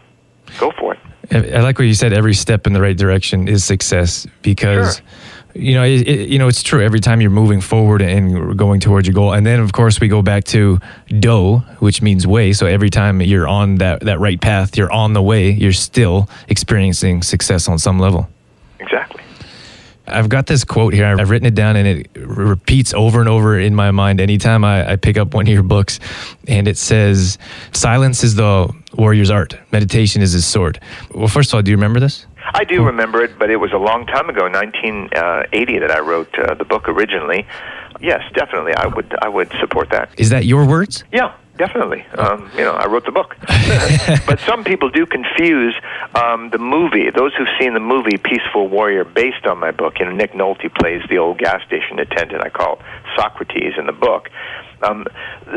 go 0.60 0.72
for 0.72 0.94
it. 0.94 1.00
I 1.32 1.62
like 1.62 1.80
what 1.80 1.86
you 1.86 1.94
said. 1.94 2.12
Every 2.14 2.34
step 2.34 2.68
in 2.68 2.74
the 2.74 2.82
right 2.82 2.98
direction 2.98 3.48
is 3.48 3.64
success 3.64 4.28
because. 4.42 4.98
Sure. 4.98 5.06
You 5.56 5.76
know, 5.76 5.84
it, 5.84 6.08
it, 6.08 6.30
you 6.30 6.40
know, 6.40 6.48
it's 6.48 6.64
true. 6.64 6.84
Every 6.84 7.00
time 7.00 7.22
you're 7.22 7.30
moving 7.30 7.62
forward 7.62 8.02
and 8.02 8.58
going 8.58 8.80
towards 8.80 9.06
your 9.06 9.14
goal, 9.14 9.34
and 9.34 9.46
then 9.46 9.60
of 9.60 9.72
course 9.72 10.00
we 10.00 10.08
go 10.08 10.24
back 10.24 10.46
to 10.46 10.80
do, 11.20 11.58
which 11.78 12.02
means 12.02 12.26
way. 12.26 12.54
So 12.54 12.66
every 12.66 12.90
time 12.90 13.22
you're 13.22 13.48
on 13.48 13.76
that 13.76 14.00
that 14.00 14.20
right 14.20 14.42
path, 14.42 14.76
you're 14.76 14.92
on 14.92 15.14
the 15.14 15.22
way. 15.22 15.52
You're 15.52 15.72
still 15.72 16.28
experiencing 16.48 17.22
success 17.22 17.70
on 17.70 17.78
some 17.78 18.00
level. 18.00 18.28
Exactly. 18.80 19.13
I've 20.06 20.30
got 20.30 20.48
this 20.48 20.64
quote 20.64 20.94
here. 20.94 21.06
I've 21.06 21.30
written 21.30 21.48
it 21.48 21.56
down 21.56 21.76
and 21.76 21.88
it 21.88 22.10
repeats 22.16 22.94
over 22.94 23.20
and 23.20 23.30
over 23.30 23.58
in 23.58 23.74
my 23.74 23.92
mind 23.92 24.20
anytime 24.20 24.64
I, 24.66 24.92
I, 24.92 24.96
pick 24.98 25.18
up 25.18 25.34
one 25.34 25.48
of 25.48 25.54
your 25.54 25.64
books. 25.64 26.00
And 26.48 26.68
it 26.68 26.78
says, 26.78 27.38
Silence 27.72 28.24
is 28.24 28.36
the 28.36 28.74
warrior's 28.98 29.30
art, 29.30 29.58
meditation 29.72 30.22
is 30.22 30.34
his 30.34 30.46
sword. 30.46 30.80
Well, 31.14 31.28
first 31.28 31.52
of 31.52 31.56
all, 31.56 31.62
do 31.62 31.72
you 31.72 31.78
remember 31.78 32.00
this? 32.00 32.26
I 32.54 32.66
do 32.66 32.84
remember 32.84 33.24
it, 33.24 33.40
but 33.40 33.50
it 33.50 33.56
was 33.56 33.72
a 33.72 33.78
long 33.78 34.06
time 34.06 34.30
ago, 34.30 34.44
1980, 34.44 35.80
that 35.80 35.92
I 35.92 36.00
wrote 36.00 36.38
uh, 36.38 36.54
the 36.56 36.66
book 36.66 36.90
originally. 36.90 37.48
Yes, 38.02 38.22
definitely, 38.34 38.74
I 38.74 38.88
would 38.88 39.16
I 39.22 39.30
would 39.30 39.50
support 39.62 39.90
that. 39.92 40.10
Is 40.18 40.30
that 40.32 40.46
your 40.46 40.68
words? 40.68 41.06
Yeah, 41.14 41.34
Definitely. 41.64 42.06
Um, 42.18 42.52
you 42.58 42.66
know, 42.66 42.74
I 42.74 42.88
wrote 42.88 43.06
the 43.06 43.14
book. 43.14 43.38
but 44.28 44.38
some 44.42 44.66
people 44.66 44.90
do 44.90 45.06
confuse 45.06 45.74
um, 46.14 46.50
the 46.50 46.58
movie. 46.58 47.10
Those 47.10 47.34
who've 47.36 47.48
seen 47.58 47.74
the 47.74 47.80
movie 47.80 48.18
Peaceful 48.18 48.68
Warrior, 48.68 49.06
based 49.06 49.46
on 49.46 49.60
my 49.60 49.72
book, 49.72 49.94
you 49.98 50.04
know, 50.04 50.12
Nick 50.12 50.34
Nolte 50.34 50.68
plays 50.76 51.02
the 51.10 51.20
old 51.20 51.38
gas 51.38 51.66
station 51.66 52.00
attendant 52.00 52.44
I 52.44 52.50
call 52.50 52.80
Socrates 53.16 53.76
in 53.78 53.86
the 53.86 53.94
book. 53.94 54.28
Um, 54.82 55.06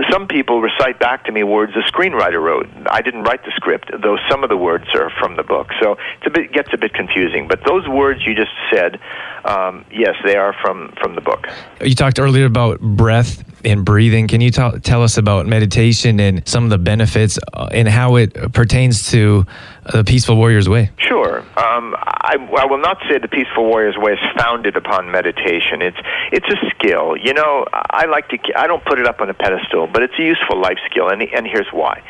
some 0.08 0.28
people 0.28 0.60
recite 0.60 1.00
back 1.00 1.24
to 1.24 1.32
me 1.32 1.42
words 1.42 1.72
the 1.74 1.80
screenwriter 1.90 2.40
wrote. 2.40 2.68
I 2.88 3.02
didn't 3.02 3.22
write 3.22 3.44
the 3.44 3.50
script, 3.56 3.90
though 3.90 4.16
some 4.30 4.44
of 4.44 4.48
the 4.48 4.56
words 4.56 4.84
are 4.94 5.10
from 5.18 5.34
the 5.34 5.42
book. 5.42 5.70
So 5.82 5.96
it's 6.18 6.26
a 6.26 6.30
bit 6.30 6.52
gets 6.52 6.68
a 6.72 6.78
bit 6.78 6.94
confusing. 6.94 7.48
But 7.48 7.64
those 7.66 7.88
words 7.88 8.24
you 8.24 8.36
just 8.36 8.52
said, 8.72 9.00
um, 9.44 9.84
yes, 9.90 10.14
they 10.24 10.36
are 10.36 10.54
from 10.62 10.94
from 11.00 11.16
the 11.16 11.20
book. 11.20 11.48
You 11.80 11.96
talked 11.96 12.20
earlier 12.20 12.44
about 12.44 12.80
breath 12.80 13.42
and 13.66 13.84
breathing. 13.84 14.28
Can 14.28 14.40
you 14.40 14.50
t- 14.50 14.78
tell 14.82 15.02
us 15.02 15.18
about 15.18 15.46
meditation 15.46 16.20
and 16.20 16.46
some 16.48 16.64
of 16.64 16.70
the 16.70 16.78
benefits 16.78 17.38
uh, 17.52 17.68
and 17.72 17.88
how 17.88 18.16
it 18.16 18.52
pertains 18.52 19.10
to 19.10 19.44
the 19.92 20.04
Peaceful 20.04 20.36
Warrior's 20.36 20.68
Way? 20.68 20.90
Sure. 20.98 21.40
Um, 21.40 21.94
I, 21.98 22.36
I, 22.58 22.66
will 22.66 22.80
not 22.80 22.98
say 23.10 23.18
the 23.18 23.28
Peaceful 23.28 23.66
Warrior's 23.66 23.96
Way 23.98 24.12
is 24.12 24.18
founded 24.38 24.76
upon 24.76 25.10
meditation. 25.10 25.82
It's 25.82 25.98
it's 26.32 26.46
a 26.48 26.70
skill. 26.70 27.16
You 27.16 27.34
know, 27.34 27.66
I 27.72 28.06
like 28.06 28.28
to. 28.28 28.38
I 28.56 28.66
don't 28.66 28.84
put 28.84 28.98
it 28.98 29.06
up 29.06 29.20
on 29.20 29.28
a 29.28 29.34
pedestal, 29.34 29.88
but 29.92 30.02
it's 30.02 30.14
a 30.18 30.22
useful 30.22 30.60
life 30.60 30.78
skill, 30.88 31.08
and 31.08 31.20
and 31.22 31.46
here's 31.46 31.68
why. 31.72 32.02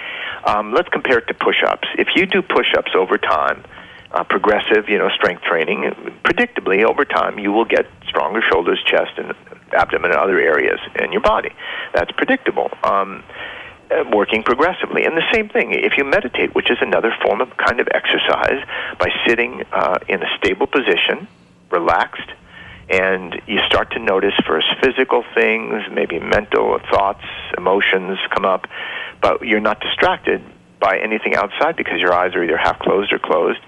Um, 0.45 0.73
let's 0.73 0.89
compare 0.91 1.19
it 1.19 1.27
to 1.29 1.35
push-ups. 1.35 1.89
If 1.99 2.09
you 2.15 2.27
do 2.27 2.41
push-ups 2.41 2.93
over 2.95 3.19
time, 3.19 3.65
uh, 4.13 4.23
progressive, 4.25 4.89
you 4.89 4.99
know, 4.99 5.09
strength 5.09 5.43
training, 5.43 5.91
predictably 6.25 6.85
over 6.85 7.05
time 7.05 7.39
you 7.39 7.51
will 7.51 7.65
get 7.65 7.87
stronger 8.09 8.41
shoulders, 8.51 8.83
chest, 8.87 9.13
and 9.17 9.35
abdomen 9.73 10.11
and 10.11 10.21
other 10.21 10.39
areas 10.39 10.81
in 11.01 11.13
your 11.13 11.23
body. 11.23 11.51
That's 11.93 12.11
predictable. 12.13 12.71
Um, 12.85 13.25
uh, 13.89 14.03
working 14.13 14.43
progressively. 14.43 15.05
And 15.05 15.17
the 15.17 15.23
same 15.33 15.49
thing, 15.49 15.71
if 15.71 15.93
you 15.97 16.05
meditate, 16.05 16.57
which 16.57 16.73
is 16.73 16.79
another 16.81 17.15
form 17.25 17.41
of 17.41 17.57
kind 17.57 17.79
of 17.79 17.87
exercise, 17.95 18.59
by 18.99 19.11
sitting 19.25 19.63
uh, 19.73 19.99
in 20.09 20.21
a 20.25 20.27
stable 20.39 20.67
position, 20.67 21.29
relaxed, 21.71 22.29
and 22.89 23.41
you 23.47 23.61
start 23.69 23.93
to 23.93 24.01
notice 24.01 24.33
first 24.47 24.67
physical 24.83 25.25
things, 25.35 25.83
maybe 25.93 26.19
mental 26.19 26.79
thoughts, 26.91 27.25
emotions 27.57 28.19
come 28.35 28.45
up, 28.45 28.67
but 29.21 29.43
you're 29.43 29.61
not 29.61 29.81
distracted 29.81 30.43
by 30.81 30.99
anything 30.99 31.35
outside 31.35 31.77
because 31.77 32.01
your 32.01 32.13
eyes 32.13 32.35
are 32.35 32.45
either 32.45 32.57
half 32.57 32.79
closed 32.79 33.13
or 33.13 33.19
closed, 33.19 33.61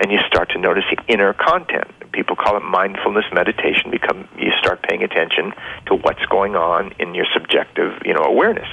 and 0.00 0.10
you 0.10 0.18
start 0.26 0.50
to 0.50 0.58
notice 0.58 0.84
the 0.90 1.00
inner 1.12 1.34
content. 1.34 1.86
People 2.12 2.34
call 2.34 2.56
it 2.56 2.64
mindfulness 2.64 3.26
meditation. 3.32 3.90
Become 3.90 4.26
you 4.36 4.50
start 4.58 4.82
paying 4.82 5.02
attention 5.02 5.52
to 5.86 5.94
what's 5.94 6.24
going 6.26 6.56
on 6.56 6.92
in 6.98 7.14
your 7.14 7.26
subjective, 7.32 8.00
you 8.04 8.14
know, 8.14 8.24
awareness. 8.24 8.66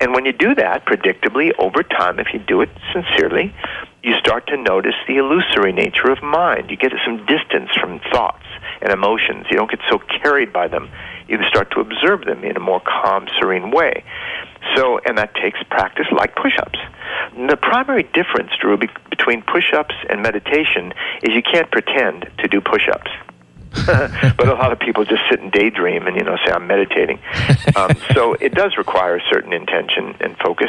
And 0.00 0.12
when 0.12 0.24
you 0.24 0.32
do 0.32 0.54
that, 0.56 0.84
predictably, 0.86 1.52
over 1.58 1.82
time, 1.82 2.18
if 2.18 2.28
you 2.32 2.40
do 2.40 2.60
it 2.60 2.68
sincerely, 2.92 3.54
you 4.02 4.14
start 4.18 4.46
to 4.48 4.56
notice 4.56 4.94
the 5.08 5.16
illusory 5.16 5.72
nature 5.72 6.10
of 6.10 6.22
mind. 6.22 6.70
You 6.70 6.76
get 6.76 6.92
some 7.04 7.24
distance 7.26 7.70
from 7.80 8.00
thoughts 8.12 8.44
and 8.82 8.92
emotions. 8.92 9.46
You 9.50 9.56
don't 9.56 9.70
get 9.70 9.80
so 9.88 9.98
carried 9.98 10.52
by 10.52 10.68
them. 10.68 10.90
You 11.28 11.38
start 11.48 11.70
to 11.72 11.80
observe 11.80 12.24
them 12.26 12.44
in 12.44 12.56
a 12.56 12.60
more 12.60 12.80
calm, 12.80 13.26
serene 13.40 13.70
way. 13.70 14.04
So, 14.76 14.98
and 15.06 15.16
that 15.16 15.34
takes 15.34 15.58
practice 15.70 16.06
like 16.12 16.36
push 16.36 16.58
ups. 16.58 16.78
The 17.48 17.56
primary 17.56 18.02
difference, 18.02 18.50
Drew, 18.60 18.76
be- 18.76 18.88
between 19.10 19.42
push 19.42 19.72
ups 19.72 19.94
and 20.10 20.22
meditation 20.22 20.92
is 21.22 21.34
you 21.34 21.42
can't 21.42 21.70
pretend 21.70 22.30
to 22.38 22.48
do 22.48 22.60
push 22.60 22.88
ups. 22.88 23.10
but 23.86 24.48
a 24.48 24.54
lot 24.54 24.72
of 24.72 24.78
people 24.78 25.04
just 25.04 25.22
sit 25.30 25.40
and 25.40 25.50
daydream 25.50 26.06
and 26.06 26.16
you 26.16 26.22
know 26.22 26.36
say 26.44 26.52
I'm 26.52 26.66
meditating. 26.66 27.20
Um, 27.76 27.90
so 28.12 28.34
it 28.34 28.54
does 28.54 28.76
require 28.78 29.16
a 29.16 29.22
certain 29.32 29.52
intention 29.52 30.14
and 30.20 30.36
focus, 30.36 30.68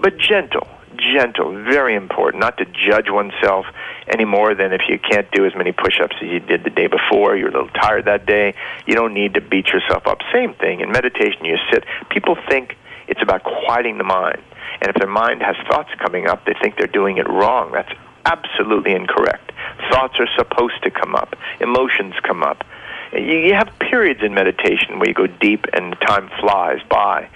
but 0.00 0.16
gentle, 0.16 0.66
gentle, 0.96 1.52
very 1.52 1.94
important. 1.94 2.40
Not 2.40 2.56
to 2.58 2.64
judge 2.64 3.10
oneself 3.10 3.66
any 4.08 4.24
more 4.24 4.54
than 4.54 4.72
if 4.72 4.82
you 4.88 4.98
can't 4.98 5.30
do 5.32 5.44
as 5.44 5.54
many 5.54 5.72
push-ups 5.72 6.16
as 6.22 6.28
you 6.28 6.40
did 6.40 6.64
the 6.64 6.70
day 6.70 6.86
before. 6.86 7.36
You're 7.36 7.48
a 7.48 7.52
little 7.52 7.68
tired 7.68 8.06
that 8.06 8.24
day. 8.24 8.54
You 8.86 8.94
don't 8.94 9.12
need 9.12 9.34
to 9.34 9.42
beat 9.42 9.68
yourself 9.68 10.06
up. 10.06 10.20
Same 10.32 10.54
thing 10.54 10.80
in 10.80 10.90
meditation. 10.92 11.44
You 11.44 11.58
sit. 11.70 11.84
People 12.10 12.36
think 12.48 12.76
it's 13.06 13.20
about 13.22 13.42
quieting 13.42 13.98
the 13.98 14.04
mind, 14.04 14.42
and 14.80 14.88
if 14.88 14.96
their 14.96 15.10
mind 15.10 15.42
has 15.42 15.56
thoughts 15.68 15.90
coming 15.98 16.26
up, 16.26 16.46
they 16.46 16.54
think 16.62 16.76
they're 16.78 16.86
doing 16.86 17.18
it 17.18 17.28
wrong. 17.28 17.72
That's 17.72 17.92
absolutely 18.24 18.92
incorrect. 18.92 19.52
Thoughts 19.90 20.14
are 20.18 20.28
supposed 20.36 20.82
to 20.82 20.90
come 20.90 21.14
up, 21.14 21.34
emotions 21.60 22.14
come 22.22 22.42
up. 22.42 22.64
You 23.12 23.54
have 23.54 23.70
periods 23.78 24.20
in 24.22 24.34
meditation 24.34 24.98
where 24.98 25.08
you 25.08 25.14
go 25.14 25.26
deep 25.26 25.66
and 25.72 25.96
time 26.00 26.28
flies 26.40 26.80
by 26.88 27.28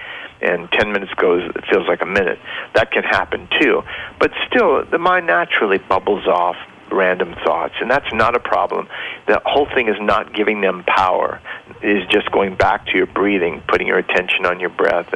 and 0.43 0.71
10 0.73 0.93
minutes 0.93 1.13
goes 1.15 1.49
it 1.55 1.65
feels 1.71 1.87
like 1.87 2.03
a 2.03 2.07
minute. 2.07 2.39
That 2.75 2.91
can 2.91 3.05
happen 3.05 3.49
too. 3.61 3.83
But 4.19 4.33
still 4.47 4.85
the 4.85 4.99
mind 4.99 5.27
naturally 5.27 5.79
bubbles 5.79 6.27
off 6.27 6.57
random 6.91 7.35
thoughts 7.45 7.75
and 7.81 7.91
that's 7.91 8.13
not 8.13 8.35
a 8.35 8.41
problem. 8.41 8.89
The 9.29 9.41
whole 9.45 9.67
thing 9.67 9.89
is 9.89 9.97
not 10.01 10.35
giving 10.35 10.61
them 10.61 10.83
power. 10.85 11.41
It 11.83 11.97
is 11.99 12.09
just 12.11 12.33
going 12.33 12.57
back 12.57 12.87
to 12.87 12.97
your 12.97 13.07
breathing 13.07 13.63
putting 13.69 13.87
your 13.87 13.99
attention 13.99 14.45
on 14.45 14.61
your 14.61 14.71
breath. 14.71 15.09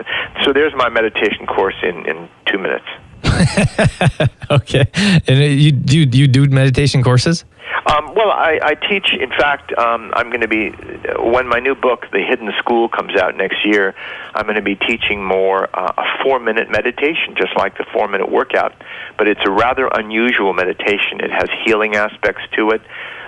So 0.44 0.52
there's 0.52 0.74
my 0.74 0.88
meditation 0.88 1.46
course 1.46 1.76
in 1.82 2.06
in 2.06 2.28
2 2.46 2.58
minutes 2.58 2.86
okay. 4.50 4.86
And 5.26 5.60
you 5.60 5.72
do 5.72 6.18
you 6.18 6.28
do 6.28 6.48
meditation 6.48 7.02
courses? 7.02 7.44
Um, 7.86 8.14
well, 8.14 8.30
I, 8.30 8.58
I 8.62 8.74
teach. 8.74 9.12
In 9.12 9.30
fact, 9.30 9.76
um, 9.76 10.12
I'm 10.14 10.28
going 10.28 10.40
to 10.40 10.48
be 10.48 10.70
when 11.18 11.46
my 11.48 11.58
new 11.60 11.74
book, 11.74 12.06
The 12.12 12.20
Hidden 12.20 12.50
School, 12.58 12.88
comes 12.88 13.14
out 13.16 13.36
next 13.36 13.64
year. 13.64 13.94
I'm 14.34 14.44
going 14.44 14.56
to 14.56 14.62
be 14.62 14.74
teaching 14.74 15.22
more 15.22 15.68
uh, 15.74 15.92
a 15.96 16.22
four-minute 16.22 16.70
meditation, 16.70 17.34
just 17.36 17.56
like 17.56 17.76
the 17.76 17.84
four-minute 17.92 18.30
workout, 18.30 18.74
but 19.18 19.28
it's 19.28 19.40
a 19.44 19.50
rather 19.50 19.86
unusual 19.88 20.54
meditation. 20.54 21.20
It 21.20 21.30
has 21.30 21.48
healing 21.64 21.94
aspects 21.94 22.42
to 22.56 22.70
it 22.70 22.80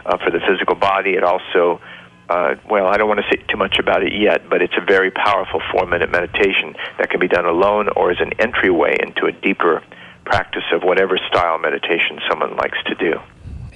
uh, 0.07 0.17
for 0.19 0.31
the 0.31 0.41
physical 0.41 0.75
body. 0.75 1.11
It 1.11 1.25
also 1.25 1.81
uh, 2.29 2.57
well, 2.69 2.87
I 2.87 2.97
don't 2.97 3.09
want 3.09 3.21
to 3.21 3.27
say 3.31 3.43
too 3.49 3.57
much 3.57 3.79
about 3.79 4.03
it 4.03 4.12
yet, 4.12 4.49
but 4.49 4.61
it's 4.61 4.75
a 4.77 4.85
very 4.85 5.11
powerful 5.11 5.61
four 5.71 5.87
minute 5.87 6.11
meditation 6.11 6.75
that 6.99 7.11
can 7.11 7.21
be 7.21 7.29
done 7.29 7.47
alone 7.47 7.89
or 7.97 8.11
as 8.11 8.21
an 8.21 8.33
entryway 8.41 8.97
into 9.01 9.27
a 9.27 9.33
deeper 9.33 9.83
practice 10.25 10.65
of 10.73 10.83
whatever 10.83 11.19
style 11.29 11.59
meditation 11.59 12.19
someone 12.29 12.57
likes 12.57 12.79
to 12.87 12.95
do. 12.97 13.21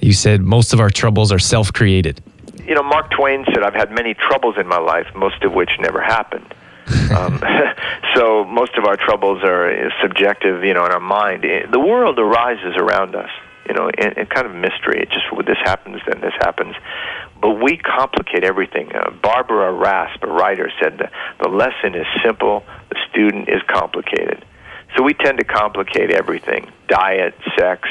You 0.01 0.13
said 0.13 0.41
most 0.41 0.73
of 0.73 0.79
our 0.79 0.89
troubles 0.89 1.31
are 1.31 1.39
self 1.39 1.71
created. 1.71 2.21
You 2.65 2.75
know, 2.75 2.83
Mark 2.83 3.09
Twain 3.11 3.45
said, 3.45 3.63
I've 3.63 3.73
had 3.73 3.91
many 3.91 4.13
troubles 4.13 4.55
in 4.59 4.67
my 4.67 4.77
life, 4.77 5.07
most 5.15 5.43
of 5.43 5.53
which 5.53 5.71
never 5.79 6.01
happened. 6.01 6.53
um, 7.17 7.41
so 8.15 8.43
most 8.45 8.75
of 8.75 8.85
our 8.85 8.97
troubles 8.97 9.43
are 9.43 9.89
subjective, 10.01 10.63
you 10.63 10.73
know, 10.73 10.85
in 10.85 10.91
our 10.91 10.99
mind. 10.99 11.45
The 11.71 11.79
world 11.79 12.19
arises 12.19 12.75
around 12.77 13.15
us, 13.15 13.29
you 13.67 13.73
know, 13.73 13.89
in, 13.97 14.13
in 14.19 14.25
kind 14.27 14.45
of 14.45 14.53
a 14.53 14.57
mystery. 14.57 15.01
It 15.01 15.09
just 15.09 15.25
this 15.45 15.57
happens, 15.63 16.01
then 16.07 16.21
this 16.21 16.33
happens. 16.39 16.75
But 17.41 17.61
we 17.61 17.77
complicate 17.77 18.43
everything. 18.43 18.91
Uh, 18.93 19.09
Barbara 19.21 19.73
Rasp, 19.73 20.23
a 20.23 20.27
writer, 20.27 20.71
said 20.81 20.97
the, 20.97 21.09
the 21.41 21.49
lesson 21.49 21.95
is 21.95 22.05
simple, 22.23 22.63
the 22.89 22.97
student 23.09 23.49
is 23.49 23.61
complicated. 23.67 24.45
So 24.95 25.03
we 25.03 25.13
tend 25.13 25.37
to 25.39 25.45
complicate 25.45 26.11
everything 26.11 26.71
diet, 26.87 27.33
sex, 27.57 27.87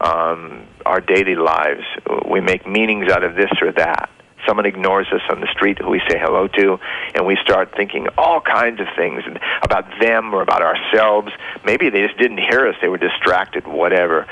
um, 0.00 0.66
our 0.84 1.00
daily 1.00 1.36
lives. 1.36 1.84
We 2.28 2.40
make 2.40 2.66
meanings 2.66 3.10
out 3.10 3.22
of 3.22 3.36
this 3.36 3.50
or 3.62 3.72
that 3.72 4.10
someone 4.46 4.66
ignores 4.66 5.06
us 5.12 5.22
on 5.30 5.40
the 5.40 5.48
street 5.52 5.78
who 5.78 5.90
we 5.90 6.00
say 6.08 6.18
hello 6.18 6.48
to, 6.48 6.78
and 7.14 7.26
we 7.26 7.36
start 7.42 7.74
thinking 7.76 8.08
all 8.18 8.40
kinds 8.40 8.80
of 8.80 8.86
things 8.96 9.22
about 9.62 9.84
them 10.00 10.34
or 10.34 10.42
about 10.42 10.62
ourselves. 10.62 11.32
Maybe 11.64 11.90
they 11.90 12.06
just 12.06 12.18
didn't 12.18 12.38
hear 12.38 12.66
us, 12.66 12.74
they 12.80 12.88
were 12.88 12.98
distracted, 12.98 13.66
whatever. 13.66 14.26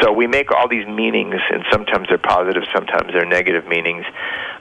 So 0.00 0.12
we 0.12 0.26
make 0.26 0.50
all 0.50 0.68
these 0.68 0.86
meanings, 0.86 1.36
and 1.50 1.64
sometimes 1.72 2.08
they're 2.08 2.18
positive, 2.18 2.64
sometimes 2.74 3.12
they're 3.12 3.24
negative 3.24 3.66
meanings. 3.66 4.04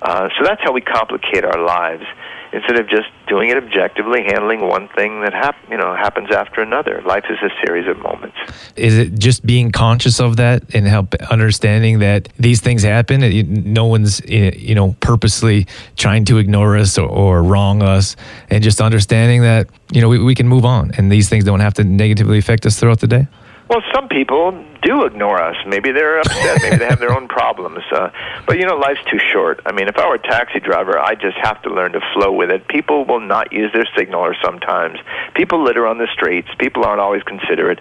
Uh, 0.03 0.27
so 0.37 0.43
that's 0.43 0.61
how 0.61 0.71
we 0.73 0.81
complicate 0.81 1.45
our 1.45 1.63
lives 1.63 2.03
instead 2.51 2.79
of 2.79 2.87
just 2.87 3.07
doing 3.27 3.49
it 3.49 3.57
objectively, 3.57 4.21
handling 4.23 4.61
one 4.61 4.87
thing 4.89 5.21
that 5.21 5.33
hap- 5.33 5.57
you 5.69 5.77
know 5.77 5.95
happens 5.95 6.29
after 6.31 6.61
another. 6.61 7.01
Life 7.05 7.25
is 7.29 7.37
a 7.41 7.49
series 7.65 7.87
of 7.87 7.97
moments. 7.99 8.35
Is 8.75 8.97
it 8.97 9.17
just 9.17 9.45
being 9.45 9.71
conscious 9.71 10.19
of 10.19 10.37
that 10.37 10.75
and 10.75 10.85
help 10.85 11.15
understanding 11.31 11.99
that 11.99 12.29
these 12.37 12.61
things 12.61 12.83
happen? 12.83 13.73
No 13.73 13.85
one's 13.85 14.21
you 14.27 14.75
know 14.75 14.95
purposely 14.99 15.67
trying 15.95 16.25
to 16.25 16.37
ignore 16.37 16.77
us 16.77 16.97
or, 16.97 17.07
or 17.07 17.41
wrong 17.41 17.81
us, 17.81 18.15
and 18.49 18.63
just 18.63 18.81
understanding 18.81 19.41
that 19.41 19.67
you 19.91 20.01
know 20.01 20.09
we, 20.09 20.19
we 20.19 20.35
can 20.35 20.47
move 20.47 20.65
on 20.65 20.91
and 20.97 21.11
these 21.11 21.29
things 21.29 21.43
don't 21.43 21.61
have 21.61 21.73
to 21.75 21.83
negatively 21.83 22.37
affect 22.37 22.65
us 22.65 22.79
throughout 22.79 22.99
the 22.99 23.07
day. 23.07 23.27
Well, 23.69 23.81
some 23.93 24.07
people 24.09 24.51
do 24.83 25.05
ignore 25.05 25.41
us. 25.41 25.55
Maybe 25.67 25.91
they're 25.91 26.19
upset. 26.19 26.61
Maybe 26.61 26.77
they 26.77 26.85
have 26.85 26.99
their 26.99 27.13
own 27.13 27.27
problems. 27.27 27.83
Uh, 27.91 28.09
but 28.45 28.57
you 28.57 28.65
know, 28.65 28.75
life's 28.75 29.03
too 29.09 29.19
short. 29.31 29.61
I 29.65 29.71
mean, 29.71 29.87
if 29.87 29.97
I 29.97 30.07
were 30.07 30.15
a 30.15 30.21
taxi 30.21 30.59
driver, 30.59 30.99
I 30.99 31.15
just 31.15 31.37
have 31.41 31.61
to 31.63 31.69
learn 31.69 31.93
to 31.93 32.01
flow 32.13 32.31
with 32.31 32.51
it. 32.51 32.67
People 32.67 33.05
will 33.05 33.19
not 33.19 33.51
use 33.51 33.71
their 33.73 33.87
signaler 33.97 34.35
sometimes. 34.43 34.99
People 35.35 35.63
litter 35.63 35.87
on 35.87 35.97
the 35.97 36.07
streets. 36.13 36.49
People 36.59 36.83
aren't 36.83 37.01
always 37.01 37.23
considerate. 37.23 37.79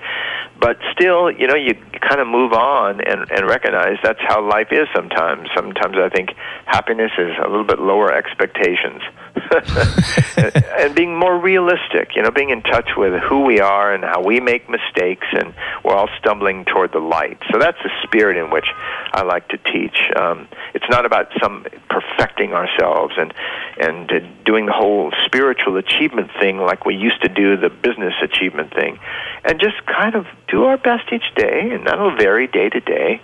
But 0.60 0.78
still, 0.92 1.30
you 1.30 1.48
know, 1.48 1.56
you 1.56 1.74
kind 2.00 2.20
of 2.20 2.28
move 2.28 2.52
on 2.52 3.00
and, 3.00 3.28
and 3.30 3.48
recognize 3.48 3.96
that's 4.02 4.20
how 4.20 4.46
life 4.48 4.68
is 4.70 4.86
sometimes. 4.94 5.48
Sometimes 5.56 5.96
I 5.96 6.08
think 6.08 6.30
happiness 6.66 7.10
is 7.18 7.32
a 7.44 7.48
little 7.48 7.64
bit 7.64 7.80
lower 7.80 8.12
expectations. 8.12 9.02
and 10.78 10.94
being 10.94 11.18
more 11.18 11.38
realistic, 11.38 12.14
you 12.14 12.22
know, 12.22 12.30
being 12.30 12.50
in 12.50 12.62
touch 12.62 12.90
with 12.96 13.20
who 13.22 13.42
we 13.44 13.60
are 13.60 13.92
and 13.92 14.04
how 14.04 14.22
we 14.22 14.40
make 14.40 14.68
mistakes 14.68 15.26
and 15.32 15.52
we're 15.84 15.94
all 15.94 16.08
stumbling 16.20 16.64
toward 16.64 16.91
the 16.92 16.98
light. 16.98 17.38
So 17.50 17.58
that's 17.58 17.78
the 17.82 17.90
spirit 18.02 18.36
in 18.36 18.50
which 18.50 18.66
I 19.12 19.22
like 19.22 19.48
to 19.48 19.58
teach. 19.58 19.96
Um, 20.16 20.48
it's 20.74 20.88
not 20.88 21.04
about 21.04 21.28
some 21.40 21.66
perfecting 21.88 22.52
ourselves 22.52 23.14
and 23.16 23.34
and 23.80 24.10
uh, 24.10 24.20
doing 24.44 24.66
the 24.66 24.72
whole 24.72 25.12
spiritual 25.24 25.76
achievement 25.76 26.30
thing 26.40 26.58
like 26.58 26.84
we 26.84 26.94
used 26.94 27.22
to 27.22 27.28
do 27.28 27.56
the 27.56 27.70
business 27.70 28.14
achievement 28.22 28.72
thing, 28.74 28.98
and 29.44 29.60
just 29.60 29.84
kind 29.86 30.14
of 30.14 30.26
do 30.48 30.64
our 30.64 30.76
best 30.76 31.12
each 31.12 31.34
day, 31.34 31.70
and 31.72 31.86
that'll 31.86 32.16
vary 32.16 32.46
day 32.46 32.68
to 32.68 32.80
day, 32.80 33.20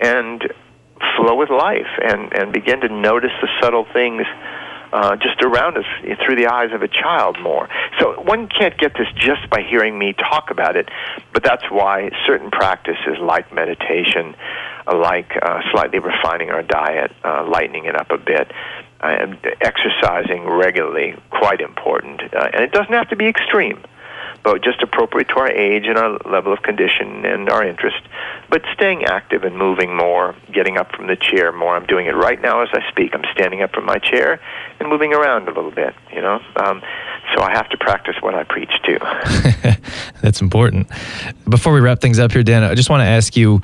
and 0.00 0.52
flow 1.16 1.34
with 1.34 1.50
life 1.50 1.90
and 2.02 2.32
and 2.32 2.52
begin 2.52 2.80
to 2.80 2.88
notice 2.88 3.32
the 3.40 3.48
subtle 3.60 3.86
things 3.92 4.26
uh, 4.92 5.16
just 5.16 5.42
around 5.42 5.78
us 5.78 5.84
through 6.24 6.36
the 6.36 6.46
eyes 6.46 6.72
of 6.72 6.82
a 6.82 6.88
child 6.88 7.38
more. 7.40 7.68
So 7.98 8.20
one 8.22 8.48
can't 8.48 8.76
get 8.78 8.92
this 8.94 9.08
just 9.14 9.48
by 9.50 9.62
hearing 9.62 9.98
me 9.98 10.12
talk 10.12 10.50
about 10.50 10.76
it, 10.76 10.88
but 11.32 11.42
that's 11.42 11.64
why 11.70 12.10
certain 12.26 12.50
practices 12.50 13.18
like 13.20 13.52
meditation, 13.52 14.34
uh, 14.86 14.96
like 14.96 15.32
uh, 15.40 15.60
slightly 15.72 15.98
refining 15.98 16.50
our 16.50 16.62
diet, 16.62 17.12
uh, 17.24 17.46
lightening 17.48 17.86
it 17.86 17.96
up 17.96 18.10
a 18.10 18.18
bit, 18.18 18.50
and 19.00 19.38
exercising 19.60 20.46
regularly, 20.46 21.14
quite 21.30 21.60
important. 21.60 22.22
Uh, 22.34 22.50
and 22.52 22.62
it 22.62 22.72
doesn't 22.72 22.92
have 22.92 23.08
to 23.08 23.16
be 23.16 23.26
extreme 23.26 23.82
but 24.44 24.62
just 24.62 24.82
appropriate 24.82 25.28
to 25.28 25.36
our 25.36 25.50
age 25.50 25.86
and 25.86 25.96
our 25.96 26.18
level 26.24 26.52
of 26.52 26.62
condition 26.62 27.24
and 27.24 27.48
our 27.48 27.64
interest. 27.64 27.98
But 28.50 28.62
staying 28.72 29.04
active 29.04 29.44
and 29.44 29.56
moving 29.56 29.96
more, 29.96 30.34
getting 30.52 30.76
up 30.76 30.94
from 30.94 31.06
the 31.06 31.16
chair 31.16 31.52
more. 31.52 31.76
I'm 31.76 31.86
doing 31.86 32.06
it 32.06 32.16
right 32.16 32.40
now 32.40 32.62
as 32.62 32.68
I 32.72 32.88
speak. 32.90 33.14
I'm 33.14 33.24
standing 33.32 33.62
up 33.62 33.72
from 33.72 33.86
my 33.86 33.98
chair 33.98 34.40
and 34.80 34.88
moving 34.88 35.14
around 35.14 35.48
a 35.48 35.52
little 35.52 35.70
bit, 35.70 35.94
you 36.12 36.20
know. 36.20 36.40
Um, 36.56 36.82
so 37.34 37.42
I 37.42 37.50
have 37.52 37.68
to 37.70 37.76
practice 37.78 38.16
what 38.20 38.34
I 38.34 38.44
preach 38.44 38.72
too. 38.84 38.98
That's 40.22 40.40
important. 40.40 40.88
Before 41.48 41.72
we 41.72 41.80
wrap 41.80 42.00
things 42.00 42.18
up 42.18 42.32
here, 42.32 42.42
Dan, 42.42 42.64
I 42.64 42.74
just 42.74 42.90
want 42.90 43.00
to 43.00 43.06
ask 43.06 43.36
you 43.36 43.62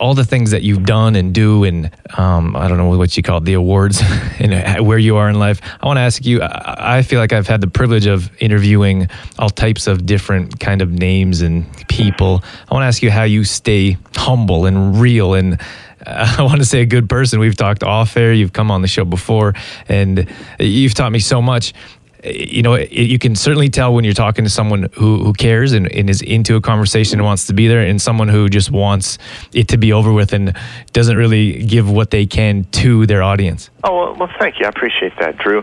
all 0.00 0.14
the 0.14 0.24
things 0.24 0.50
that 0.52 0.62
you've 0.62 0.84
done 0.84 1.16
and 1.16 1.34
do, 1.34 1.64
and 1.64 1.90
um, 2.16 2.56
I 2.56 2.68
don't 2.68 2.78
know 2.78 2.96
what 2.96 3.16
you 3.16 3.22
call 3.22 3.38
it, 3.38 3.44
the 3.44 3.54
awards 3.54 4.00
and 4.38 4.86
where 4.86 4.98
you 4.98 5.16
are 5.16 5.28
in 5.28 5.38
life. 5.38 5.60
I 5.80 5.86
want 5.86 5.98
to 5.98 6.02
ask 6.02 6.24
you. 6.24 6.40
I 6.42 7.02
feel 7.02 7.18
like 7.18 7.32
I've 7.32 7.48
had 7.48 7.60
the 7.60 7.68
privilege 7.68 8.06
of 8.06 8.30
interviewing 8.40 9.08
all 9.38 9.50
types 9.50 9.86
of 9.86 10.06
different 10.06 10.60
kind 10.60 10.82
of 10.82 10.90
names 10.90 11.40
and 11.42 11.66
people. 11.88 12.42
I 12.70 12.74
want 12.74 12.82
to 12.82 12.86
ask 12.86 13.02
you 13.02 13.10
how 13.10 13.24
you 13.24 13.44
stay 13.44 13.96
humble 14.14 14.66
and 14.66 15.00
real 15.00 15.34
and. 15.34 15.60
Uh, 16.06 16.36
I 16.38 16.42
want 16.42 16.58
to 16.58 16.64
say 16.64 16.80
a 16.80 16.86
good 16.86 17.08
person. 17.08 17.40
We've 17.40 17.56
talked 17.56 17.82
off 17.82 18.16
air. 18.16 18.32
You've 18.32 18.52
come 18.52 18.70
on 18.70 18.82
the 18.82 18.88
show 18.88 19.04
before, 19.04 19.54
and 19.88 20.28
you've 20.60 20.94
taught 20.94 21.10
me 21.10 21.18
so 21.18 21.42
much 21.42 21.74
you 22.24 22.62
know, 22.62 22.74
it, 22.74 22.90
you 22.90 23.18
can 23.18 23.34
certainly 23.34 23.68
tell 23.68 23.94
when 23.94 24.04
you're 24.04 24.14
talking 24.14 24.44
to 24.44 24.50
someone 24.50 24.88
who, 24.94 25.22
who 25.24 25.32
cares 25.32 25.72
and, 25.72 25.90
and 25.92 26.10
is 26.10 26.22
into 26.22 26.56
a 26.56 26.60
conversation 26.60 27.18
and 27.18 27.24
wants 27.24 27.46
to 27.46 27.54
be 27.54 27.68
there, 27.68 27.80
and 27.80 28.00
someone 28.00 28.28
who 28.28 28.48
just 28.48 28.70
wants 28.70 29.18
it 29.52 29.68
to 29.68 29.78
be 29.78 29.92
over 29.92 30.12
with 30.12 30.32
and 30.32 30.56
doesn't 30.92 31.16
really 31.16 31.64
give 31.64 31.90
what 31.90 32.10
they 32.10 32.26
can 32.26 32.64
to 32.64 33.06
their 33.06 33.22
audience. 33.22 33.70
Oh, 33.84 34.14
well, 34.14 34.30
thank 34.38 34.58
you. 34.58 34.66
I 34.66 34.68
appreciate 34.68 35.12
that, 35.20 35.38
Drew. 35.38 35.62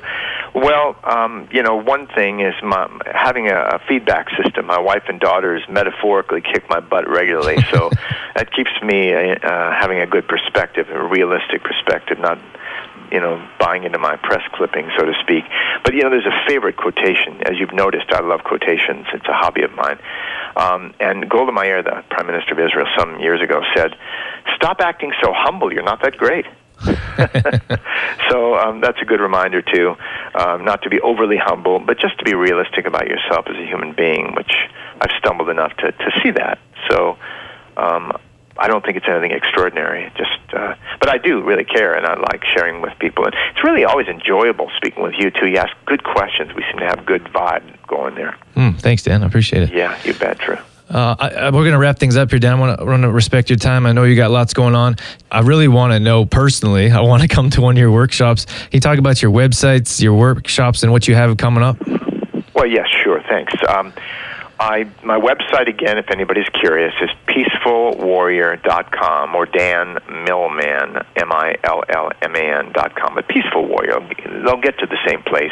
Well, 0.53 0.95
um, 1.03 1.49
you 1.51 1.61
know, 1.61 1.75
one 1.75 2.07
thing 2.07 2.39
is 2.39 2.53
my, 2.63 2.89
having 3.13 3.49
a, 3.49 3.59
a 3.59 3.79
feedback 3.87 4.27
system. 4.41 4.67
My 4.67 4.79
wife 4.79 5.03
and 5.09 5.19
daughters 5.19 5.61
metaphorically 5.69 6.41
kick 6.41 6.69
my 6.69 6.79
butt 6.79 7.09
regularly, 7.09 7.57
so 7.71 7.89
that 8.35 8.53
keeps 8.53 8.71
me 8.81 9.13
uh, 9.13 9.71
having 9.71 9.99
a 9.99 10.07
good 10.07 10.27
perspective, 10.27 10.87
a 10.89 11.03
realistic 11.03 11.61
perspective, 11.63 12.19
not 12.19 12.39
you 13.11 13.19
know, 13.19 13.45
buying 13.59 13.83
into 13.83 13.99
my 13.99 14.15
press 14.17 14.41
clipping, 14.53 14.89
so 14.97 15.05
to 15.05 15.13
speak. 15.21 15.43
But 15.83 15.93
you 15.93 16.03
know, 16.03 16.09
there's 16.09 16.25
a 16.25 16.47
favorite 16.47 16.77
quotation. 16.77 17.41
As 17.43 17.59
you've 17.59 17.73
noticed, 17.73 18.11
I 18.11 18.21
love 18.21 18.43
quotations. 18.43 19.05
It's 19.13 19.27
a 19.27 19.33
hobby 19.33 19.63
of 19.63 19.71
mine. 19.73 19.99
Um, 20.55 20.93
and 20.99 21.29
Golda 21.29 21.51
Meir, 21.51 21.83
the 21.83 22.03
Prime 22.09 22.27
Minister 22.27 22.53
of 22.53 22.59
Israel, 22.59 22.87
some 22.97 23.19
years 23.19 23.41
ago 23.41 23.61
said, 23.75 23.95
"Stop 24.55 24.81
acting 24.81 25.11
so 25.21 25.33
humble. 25.33 25.73
You're 25.73 25.83
not 25.83 26.01
that 26.01 26.17
great." 26.17 26.45
so 28.29 28.55
um, 28.55 28.81
that's 28.81 29.01
a 29.01 29.05
good 29.05 29.21
reminder 29.21 29.61
too, 29.61 29.95
um, 30.35 30.65
not 30.65 30.81
to 30.83 30.89
be 30.89 30.99
overly 31.01 31.37
humble, 31.37 31.79
but 31.79 31.97
just 31.99 32.17
to 32.19 32.25
be 32.25 32.33
realistic 32.33 32.85
about 32.85 33.07
yourself 33.07 33.45
as 33.47 33.55
a 33.55 33.65
human 33.65 33.93
being, 33.93 34.33
which 34.35 34.51
I've 35.01 35.11
stumbled 35.19 35.49
enough 35.49 35.75
to 35.77 35.91
to 35.91 36.11
see 36.23 36.31
that. 36.31 36.59
So 36.89 37.17
um, 37.77 38.11
I 38.57 38.67
don't 38.67 38.83
think 38.85 38.97
it's 38.97 39.07
anything 39.07 39.31
extraordinary. 39.31 40.11
Just, 40.17 40.53
uh, 40.53 40.75
but 40.99 41.09
I 41.09 41.17
do 41.17 41.41
really 41.43 41.65
care, 41.65 41.93
and 41.93 42.05
I 42.05 42.17
like 42.17 42.43
sharing 42.55 42.81
with 42.81 42.93
people. 42.99 43.25
And 43.25 43.35
it's 43.51 43.63
really 43.63 43.83
always 43.83 44.07
enjoyable 44.07 44.71
speaking 44.77 45.03
with 45.03 45.15
you 45.17 45.29
too. 45.29 45.47
You 45.47 45.57
ask 45.57 45.75
good 45.85 46.03
questions. 46.03 46.53
We 46.55 46.63
seem 46.63 46.79
to 46.79 46.85
have 46.85 47.05
good 47.05 47.23
vibe 47.25 47.63
going 47.87 48.15
there. 48.15 48.37
Mm, 48.55 48.79
thanks, 48.79 49.03
Dan. 49.03 49.23
I 49.23 49.27
appreciate 49.27 49.63
it. 49.63 49.73
Yeah, 49.73 49.97
you 50.03 50.13
bet, 50.13 50.39
Drew. 50.39 50.57
Uh, 50.89 51.15
I, 51.17 51.29
I, 51.29 51.45
we're 51.45 51.63
going 51.63 51.73
to 51.73 51.79
wrap 51.79 51.97
things 51.97 52.15
up 52.15 52.29
here, 52.29 52.39
Dan. 52.39 52.59
I 52.59 52.83
want 52.83 53.01
to 53.03 53.11
respect 53.11 53.49
your 53.49 53.57
time. 53.57 53.85
I 53.85 53.91
know 53.91 54.03
you 54.03 54.15
got 54.15 54.29
lots 54.29 54.53
going 54.53 54.75
on. 54.75 54.97
I 55.31 55.39
really 55.39 55.67
want 55.67 55.93
to 55.93 55.99
know 55.99 56.25
personally. 56.25 56.91
I 56.91 57.01
want 57.01 57.23
to 57.23 57.27
come 57.35 57.49
to 57.51 57.61
one 57.61 57.75
of 57.75 57.79
your 57.79 57.91
workshops. 57.91 58.45
Can 58.45 58.69
you 58.73 58.79
talk 58.79 58.99
about 58.99 59.21
your 59.21 59.31
websites, 59.31 60.01
your 60.01 60.13
workshops, 60.13 60.83
and 60.83 60.91
what 60.91 61.07
you 61.07 61.15
have 61.15 61.35
coming 61.37 61.63
up? 61.63 61.77
Well, 62.53 62.67
yes, 62.67 62.87
sure. 63.03 63.21
Thanks. 63.27 63.53
Um, 63.67 63.91
I 64.59 64.85
my 65.03 65.19
website 65.19 65.67
again, 65.67 65.97
if 65.97 66.09
anybody's 66.09 66.47
curious, 66.49 66.93
is 67.01 67.09
peacefulwarrior.com 67.27 69.35
or 69.35 69.45
Dan 69.45 69.97
Millman 70.25 71.03
M 71.15 71.31
I 71.31 71.55
L 71.63 71.83
L 71.89 72.11
M 72.21 72.35
A 72.35 72.59
N 72.59 72.71
dot 72.71 72.95
com. 72.95 73.15
But 73.15 73.27
Peaceful 73.27 73.67
Warrior, 73.67 73.99
they'll 74.45 74.61
get 74.61 74.79
to 74.79 74.85
the 74.85 74.97
same 75.05 75.21
place. 75.23 75.51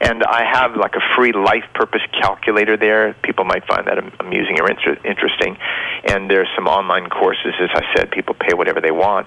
And 0.00 0.22
I 0.22 0.44
have 0.44 0.76
like 0.76 0.94
a 0.94 1.00
free 1.16 1.32
life 1.32 1.64
purpose 1.74 2.02
calculator 2.12 2.76
there. 2.76 3.14
People 3.22 3.44
might 3.44 3.66
find 3.66 3.86
that 3.86 3.98
amusing 4.20 4.60
or 4.60 4.70
inter- 4.70 4.98
interesting. 5.04 5.58
And 6.04 6.30
there's 6.30 6.48
some 6.54 6.68
online 6.68 7.08
courses. 7.08 7.54
As 7.60 7.70
I 7.74 7.82
said, 7.96 8.12
people 8.12 8.34
pay 8.34 8.54
whatever 8.54 8.80
they 8.80 8.92
want 8.92 9.26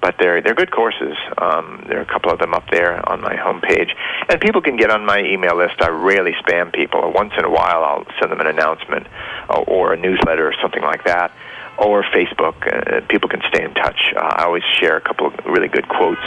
but 0.00 0.14
they're 0.20 0.40
they're 0.40 0.54
good 0.54 0.70
courses. 0.70 1.16
Um, 1.38 1.84
there 1.88 1.98
are 1.98 2.02
a 2.02 2.06
couple 2.06 2.30
of 2.30 2.38
them 2.38 2.54
up 2.54 2.64
there 2.70 3.06
on 3.08 3.20
my 3.20 3.34
homepage, 3.34 3.90
and 4.28 4.40
people 4.40 4.60
can 4.60 4.76
get 4.76 4.90
on 4.90 5.04
my 5.04 5.20
email 5.20 5.56
list. 5.56 5.74
I 5.80 5.90
rarely 5.90 6.32
spam 6.44 6.72
people. 6.72 7.12
Once 7.12 7.32
in 7.36 7.44
a 7.44 7.50
while, 7.50 7.84
I'll 7.84 8.06
send 8.20 8.30
them 8.30 8.40
an 8.40 8.46
announcement 8.46 9.06
or, 9.48 9.64
or 9.64 9.92
a 9.94 9.96
newsletter 9.96 10.46
or 10.46 10.54
something 10.62 10.82
like 10.82 11.04
that, 11.04 11.32
or 11.78 12.04
Facebook. 12.04 12.56
Uh, 12.66 13.06
people 13.08 13.28
can 13.28 13.42
stay 13.52 13.64
in 13.64 13.74
touch. 13.74 14.12
Uh, 14.16 14.20
I 14.20 14.44
always 14.44 14.62
share 14.78 14.96
a 14.96 15.00
couple 15.00 15.26
of 15.26 15.34
really 15.46 15.68
good 15.68 15.88
quotes 15.88 16.20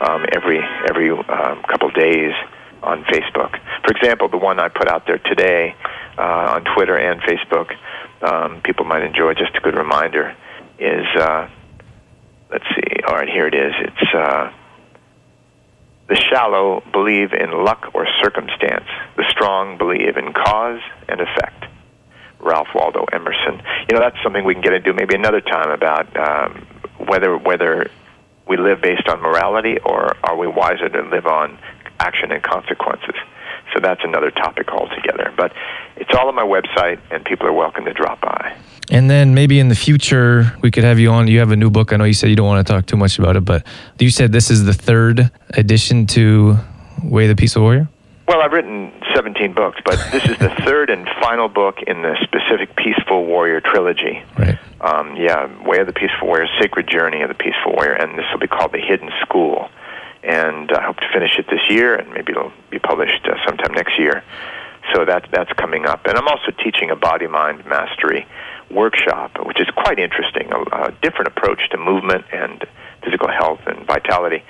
um, 0.00 0.24
every 0.32 0.60
every 0.88 1.10
um, 1.10 1.62
couple 1.64 1.88
of 1.88 1.94
days 1.94 2.32
on 2.82 3.02
Facebook. 3.04 3.58
For 3.84 3.90
example, 3.96 4.28
the 4.28 4.38
one 4.38 4.60
I 4.60 4.68
put 4.68 4.88
out 4.88 5.06
there 5.06 5.18
today 5.18 5.74
uh, 6.16 6.54
on 6.54 6.64
Twitter 6.74 6.96
and 6.96 7.20
Facebook, 7.22 7.74
um, 8.22 8.60
people 8.62 8.84
might 8.84 9.02
enjoy. 9.02 9.34
Just 9.34 9.56
a 9.56 9.60
good 9.60 9.74
reminder 9.74 10.36
is. 10.78 11.06
Uh, 11.16 11.48
let's 12.50 12.64
see. 12.74 13.02
All 13.06 13.14
right, 13.14 13.28
here 13.28 13.46
it 13.46 13.54
is. 13.54 13.72
It's 13.80 14.14
uh, 14.14 14.52
the 16.08 16.16
shallow 16.16 16.82
believe 16.92 17.32
in 17.32 17.64
luck 17.64 17.90
or 17.94 18.06
circumstance. 18.22 18.86
The 19.16 19.24
strong 19.30 19.78
believe 19.78 20.16
in 20.16 20.32
cause 20.32 20.80
and 21.08 21.20
effect. 21.20 21.64
Ralph 22.40 22.68
Waldo 22.74 23.04
Emerson. 23.12 23.60
You 23.88 23.96
know, 23.96 24.00
that's 24.00 24.16
something 24.22 24.44
we 24.44 24.54
can 24.54 24.62
get 24.62 24.72
into 24.72 24.94
maybe 24.94 25.14
another 25.14 25.40
time 25.40 25.70
about 25.70 26.16
um, 26.16 26.66
whether 27.06 27.36
whether 27.36 27.90
we 28.46 28.56
live 28.56 28.80
based 28.80 29.08
on 29.08 29.20
morality 29.20 29.78
or 29.84 30.16
are 30.24 30.36
we 30.36 30.46
wiser 30.46 30.88
to 30.88 31.02
live 31.02 31.26
on 31.26 31.58
action 32.00 32.32
and 32.32 32.42
consequences. 32.42 33.14
So 33.74 33.80
that's 33.80 34.00
another 34.04 34.30
topic 34.30 34.68
altogether. 34.68 35.32
But 35.36 35.52
it's 35.96 36.10
all 36.16 36.28
on 36.28 36.34
my 36.34 36.42
website, 36.42 37.00
and 37.10 37.24
people 37.24 37.46
are 37.46 37.52
welcome 37.52 37.84
to 37.84 37.92
drop 37.92 38.20
by. 38.20 38.56
And 38.90 39.10
then 39.10 39.34
maybe 39.34 39.60
in 39.60 39.68
the 39.68 39.74
future, 39.74 40.56
we 40.62 40.70
could 40.70 40.84
have 40.84 40.98
you 40.98 41.10
on. 41.10 41.28
You 41.28 41.40
have 41.40 41.50
a 41.50 41.56
new 41.56 41.70
book. 41.70 41.92
I 41.92 41.96
know 41.96 42.04
you 42.04 42.14
said 42.14 42.30
you 42.30 42.36
don't 42.36 42.46
want 42.46 42.66
to 42.66 42.72
talk 42.72 42.86
too 42.86 42.96
much 42.96 43.18
about 43.18 43.36
it, 43.36 43.44
but 43.44 43.66
you 43.98 44.10
said 44.10 44.32
this 44.32 44.50
is 44.50 44.64
the 44.64 44.72
third 44.72 45.30
edition 45.50 46.06
to 46.08 46.56
Way 47.02 47.24
of 47.24 47.28
the 47.28 47.36
Peaceful 47.36 47.62
Warrior? 47.62 47.88
Well, 48.26 48.42
I've 48.42 48.52
written 48.52 48.92
17 49.14 49.54
books, 49.54 49.80
but 49.84 49.98
this 50.12 50.24
is 50.24 50.36
the 50.38 50.50
third 50.64 50.90
and 50.90 51.08
final 51.20 51.48
book 51.48 51.82
in 51.86 52.02
the 52.02 52.16
specific 52.22 52.76
Peaceful 52.76 53.24
Warrior 53.24 53.60
trilogy. 53.60 54.22
Right. 54.38 54.58
Um, 54.80 55.16
yeah, 55.16 55.48
Way 55.66 55.78
of 55.78 55.86
the 55.86 55.92
Peaceful 55.92 56.28
Warrior, 56.28 56.46
Sacred 56.60 56.88
Journey 56.88 57.22
of 57.22 57.28
the 57.28 57.34
Peaceful 57.34 57.72
Warrior, 57.72 57.94
and 57.94 58.18
this 58.18 58.26
will 58.32 58.40
be 58.40 58.46
called 58.46 58.72
The 58.72 58.80
Hidden 58.80 59.10
School. 59.22 59.70
And 60.22 60.70
I 60.72 60.82
hope 60.82 60.96
to 60.98 61.08
finish 61.12 61.38
it 61.38 61.46
this 61.48 61.60
year, 61.70 61.94
and 61.94 62.12
maybe 62.12 62.32
it'll 62.32 62.52
be 62.70 62.78
published 62.78 63.26
uh, 63.26 63.34
sometime 63.46 63.72
next 63.72 63.98
year. 63.98 64.22
So 64.94 65.04
that, 65.04 65.28
that's 65.32 65.52
coming 65.54 65.86
up. 65.86 66.06
And 66.06 66.18
I'm 66.18 66.28
also 66.28 66.50
teaching 66.62 66.90
a 66.90 66.96
body 66.96 67.26
mind 67.26 67.64
mastery 67.66 68.26
workshop, 68.70 69.32
which 69.46 69.60
is 69.60 69.68
quite 69.70 69.98
interesting, 69.98 70.50
a, 70.52 70.88
a 70.88 70.92
different 71.02 71.28
approach 71.28 71.68
to 71.70 71.78
movement 71.78 72.24
and 72.32 72.64
physical 73.02 73.28
health 73.28 73.60
and 73.66 73.86
vitality. 73.86 74.42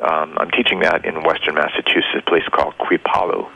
Um, 0.00 0.36
I'm 0.38 0.50
teaching 0.50 0.80
that 0.80 1.04
in 1.04 1.22
Western 1.22 1.54
Massachusetts, 1.54 2.16
a 2.16 2.22
place 2.22 2.44
called 2.52 2.74
Kripalu. 2.78 3.48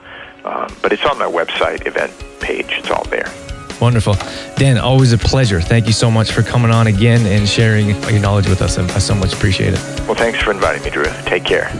Um, 0.44 0.76
but 0.82 0.92
it's 0.92 1.04
on 1.04 1.18
my 1.18 1.24
website 1.24 1.86
event 1.86 2.12
page. 2.40 2.66
It's 2.72 2.90
all 2.90 3.04
there. 3.04 3.32
Wonderful. 3.80 4.14
Dan, 4.56 4.78
always 4.78 5.12
a 5.12 5.18
pleasure. 5.18 5.60
Thank 5.60 5.86
you 5.86 5.92
so 5.92 6.10
much 6.10 6.32
for 6.32 6.42
coming 6.42 6.70
on 6.70 6.86
again 6.86 7.26
and 7.26 7.48
sharing 7.48 7.88
your 7.88 8.20
knowledge 8.20 8.48
with 8.48 8.62
us. 8.62 8.78
I 8.78 8.98
so 8.98 9.14
much 9.14 9.32
appreciate 9.32 9.72
it. 9.74 9.80
Well, 10.06 10.14
thanks 10.14 10.40
for 10.40 10.50
inviting 10.52 10.82
me, 10.84 10.90
Drew. 10.90 11.04
Take 11.24 11.44
care. 11.44 11.70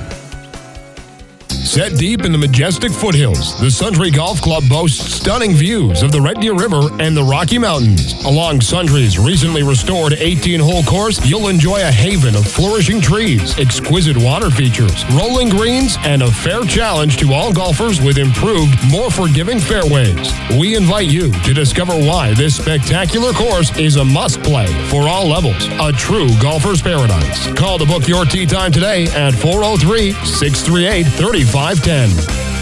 Set 1.75 1.99
deep 1.99 2.25
in 2.25 2.31
the 2.31 2.39
majestic 2.39 2.93
foothills, 2.93 3.59
the 3.59 3.67
Sundre 3.67 4.15
Golf 4.15 4.41
Club 4.41 4.63
boasts 4.69 5.13
stunning 5.13 5.57
views 5.57 6.05
of 6.05 6.13
the 6.13 6.21
Red 6.21 6.39
Deer 6.41 6.55
River 6.55 6.83
and 7.01 7.17
the 7.17 7.23
Rocky 7.25 7.59
Mountains. 7.59 8.13
Along 8.25 8.61
Sundre's 8.61 9.19
recently 9.19 9.65
restored 9.65 10.13
18 10.13 10.61
hole 10.61 10.85
course, 10.85 11.19
you'll 11.29 11.49
enjoy 11.49 11.79
a 11.79 11.91
haven 11.91 12.37
of 12.37 12.47
flourishing 12.47 13.01
trees, 13.01 13.59
exquisite 13.59 14.17
water 14.17 14.51
features, 14.51 15.05
rolling 15.17 15.49
greens, 15.49 15.97
and 16.05 16.23
a 16.23 16.31
fair 16.31 16.63
challenge 16.63 17.17
to 17.17 17.33
all 17.33 17.53
golfers 17.53 18.01
with 18.01 18.19
improved, 18.19 18.79
more 18.89 19.11
forgiving 19.11 19.59
fairways. 19.59 20.33
We 20.57 20.77
invite 20.77 21.09
you 21.09 21.33
to 21.33 21.53
discover 21.53 21.95
why 21.95 22.35
this 22.35 22.55
spectacular 22.55 23.33
course 23.33 23.77
is 23.77 23.97
a 23.97 24.05
must 24.05 24.41
play 24.45 24.69
for 24.91 25.09
all 25.09 25.27
levels, 25.27 25.67
a 25.81 25.91
true 25.91 26.29
golfer's 26.41 26.81
paradise. 26.81 27.53
Call 27.55 27.79
to 27.79 27.85
book 27.85 28.07
your 28.07 28.25
tee 28.25 28.47
time 28.47 28.71
today 28.71 29.09
at 29.09 29.35
403 29.35 30.13
638 30.13 31.07
35. 31.07 31.64
510. 31.65 32.54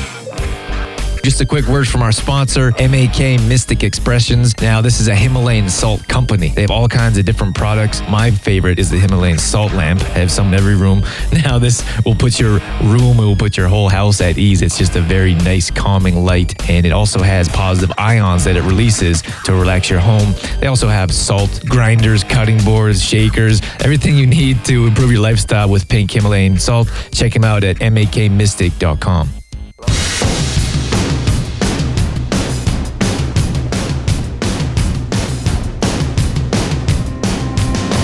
Just 1.23 1.41
a 1.41 1.47
quick 1.47 1.67
word 1.67 1.87
from 1.87 2.03
our 2.03 2.11
sponsor, 2.11 2.73
MAK 2.73 3.41
Mystic 3.43 3.85
Expressions. 3.85 4.61
Now, 4.61 4.81
this 4.81 4.99
is 4.99 5.07
a 5.07 5.15
Himalayan 5.15 5.69
salt 5.69 6.07
company. 6.09 6.49
They 6.49 6.63
have 6.63 6.73
all 6.73 6.89
kinds 6.89 7.17
of 7.17 7.25
different 7.25 7.55
products. 7.55 8.03
My 8.09 8.33
favorite 8.33 8.81
is 8.81 8.91
the 8.91 8.99
Himalayan 8.99 9.39
salt 9.39 9.73
lamp. 9.73 10.01
I 10.01 10.19
have 10.19 10.33
some 10.33 10.49
in 10.49 10.55
every 10.55 10.75
room. 10.75 11.05
Now, 11.45 11.59
this 11.59 11.85
will 12.05 12.15
put 12.15 12.39
your 12.39 12.61
room, 12.83 13.19
it 13.19 13.25
will 13.25 13.37
put 13.37 13.57
your 13.57 13.67
whole 13.67 13.89
house 13.89 14.21
at 14.21 14.39
ease. 14.39 14.63
It's 14.63 14.79
just 14.79 14.95
a 14.97 15.01
very 15.01 15.35
nice, 15.35 15.71
calming 15.71 16.25
light, 16.25 16.69
and 16.69 16.87
it 16.87 16.93
also 16.93 17.21
has 17.21 17.49
positive 17.49 17.93
ions 17.99 18.45
that 18.45 18.57
it 18.57 18.63
releases 18.63 19.23
to 19.45 19.53
relax 19.53 19.91
your 19.91 19.99
home. 19.99 20.35
They 20.61 20.67
also 20.67 20.89
have 20.89 21.11
salt 21.13 21.63
grinders, 21.67 22.23
cutting 22.23 22.63
boards, 22.65 23.03
shakers, 23.03 23.61
everything 23.81 24.17
you 24.17 24.27
need 24.27 24.65
to 24.67 24.87
improve 24.87 25.11
your 25.11 25.21
lifestyle 25.21 25.69
with 25.69 25.89
pink 25.89 26.13
Himalayan 26.13 26.59
salt. 26.59 26.89
Check 27.13 27.33
them 27.33 27.45
out 27.45 27.65
at 27.65 27.77
makmystic.com. 27.77 29.42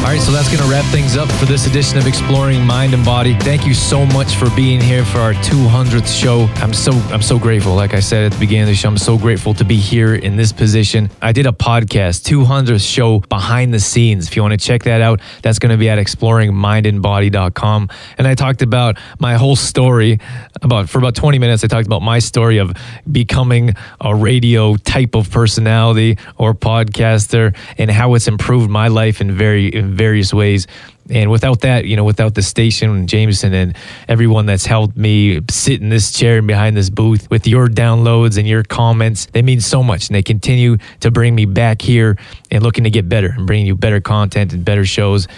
All 0.08 0.14
right, 0.14 0.22
so 0.22 0.32
that's 0.32 0.48
going 0.48 0.62
to 0.62 0.70
wrap 0.70 0.86
things 0.86 1.18
up 1.18 1.30
for 1.32 1.44
this 1.44 1.66
edition 1.66 1.98
of 1.98 2.06
Exploring 2.06 2.64
Mind 2.64 2.94
and 2.94 3.04
Body. 3.04 3.34
Thank 3.40 3.66
you 3.66 3.74
so 3.74 4.06
much 4.06 4.36
for 4.36 4.48
being 4.56 4.80
here 4.80 5.04
for 5.04 5.18
our 5.18 5.34
200th 5.34 6.08
show. 6.18 6.46
I'm 6.62 6.72
so 6.72 6.92
I'm 7.12 7.20
so 7.20 7.38
grateful. 7.38 7.74
Like 7.74 7.92
I 7.92 8.00
said 8.00 8.24
at 8.24 8.32
the 8.32 8.38
beginning 8.38 8.62
of 8.62 8.68
the 8.68 8.74
show, 8.74 8.88
I'm 8.88 8.96
so 8.96 9.18
grateful 9.18 9.52
to 9.52 9.66
be 9.66 9.76
here 9.76 10.14
in 10.14 10.36
this 10.36 10.50
position. 10.50 11.10
I 11.20 11.32
did 11.32 11.44
a 11.44 11.52
podcast, 11.52 12.26
200th 12.26 12.90
show 12.90 13.18
behind 13.20 13.74
the 13.74 13.80
scenes. 13.80 14.28
If 14.28 14.34
you 14.34 14.40
want 14.40 14.58
to 14.58 14.66
check 14.66 14.84
that 14.84 15.02
out, 15.02 15.20
that's 15.42 15.58
going 15.58 15.72
to 15.72 15.76
be 15.76 15.90
at 15.90 15.98
exploringmindandbody.com. 15.98 17.90
And 18.16 18.26
I 18.26 18.34
talked 18.34 18.62
about 18.62 18.96
my 19.18 19.34
whole 19.34 19.56
story 19.56 20.20
about 20.62 20.88
for 20.88 20.96
about 20.96 21.16
20 21.16 21.38
minutes. 21.38 21.64
I 21.64 21.66
talked 21.66 21.86
about 21.86 22.00
my 22.00 22.18
story 22.18 22.56
of 22.56 22.72
becoming 23.12 23.74
a 24.00 24.14
radio 24.14 24.76
type 24.76 25.14
of 25.14 25.30
personality 25.30 26.16
or 26.38 26.54
podcaster 26.54 27.54
and 27.76 27.90
how 27.90 28.14
it's 28.14 28.26
improved 28.26 28.70
my 28.70 28.88
life 28.88 29.20
in 29.20 29.32
very 29.32 29.70
various 29.98 30.32
ways. 30.32 30.66
And 31.10 31.30
without 31.30 31.60
that, 31.60 31.86
you 31.86 31.96
know, 31.96 32.04
without 32.04 32.34
the 32.34 32.42
station, 32.42 32.90
and 32.90 33.08
Jameson, 33.08 33.52
and 33.54 33.76
everyone 34.08 34.46
that's 34.46 34.66
helped 34.66 34.96
me 34.96 35.40
sit 35.50 35.80
in 35.80 35.88
this 35.88 36.12
chair 36.12 36.38
and 36.38 36.46
behind 36.46 36.76
this 36.76 36.90
booth 36.90 37.30
with 37.30 37.46
your 37.46 37.66
downloads 37.66 38.38
and 38.38 38.46
your 38.46 38.62
comments, 38.62 39.26
they 39.26 39.42
mean 39.42 39.60
so 39.60 39.82
much. 39.82 40.08
And 40.08 40.14
they 40.14 40.22
continue 40.22 40.76
to 41.00 41.10
bring 41.10 41.34
me 41.34 41.44
back 41.44 41.82
here 41.82 42.16
and 42.50 42.62
looking 42.62 42.84
to 42.84 42.90
get 42.90 43.08
better 43.08 43.34
and 43.36 43.46
bringing 43.46 43.66
you 43.66 43.74
better 43.74 44.00
content 44.00 44.52
and 44.52 44.64
better 44.64 44.84
shows. 44.84 45.28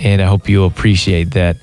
And 0.00 0.22
I 0.22 0.26
hope 0.26 0.48
you 0.48 0.64
appreciate 0.64 1.32
that. 1.32 1.56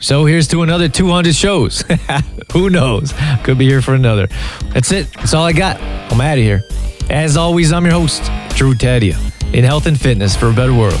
So 0.00 0.26
here's 0.26 0.46
to 0.48 0.62
another 0.62 0.88
200 0.88 1.34
shows. 1.34 1.82
Who 2.52 2.70
knows? 2.70 3.12
Could 3.42 3.58
be 3.58 3.66
here 3.66 3.82
for 3.82 3.94
another. 3.94 4.28
That's 4.72 4.92
it. 4.92 5.12
That's 5.14 5.34
all 5.34 5.44
I 5.44 5.52
got. 5.52 5.80
I'm 6.12 6.20
out 6.20 6.38
of 6.38 6.44
here. 6.44 6.62
As 7.10 7.36
always, 7.36 7.72
I'm 7.72 7.84
your 7.84 7.94
host, 7.94 8.24
Drew 8.56 8.74
Tadia, 8.74 9.16
in 9.54 9.64
health 9.64 9.86
and 9.86 9.98
fitness 9.98 10.36
for 10.36 10.50
a 10.50 10.52
better 10.52 10.74
world. 10.74 11.00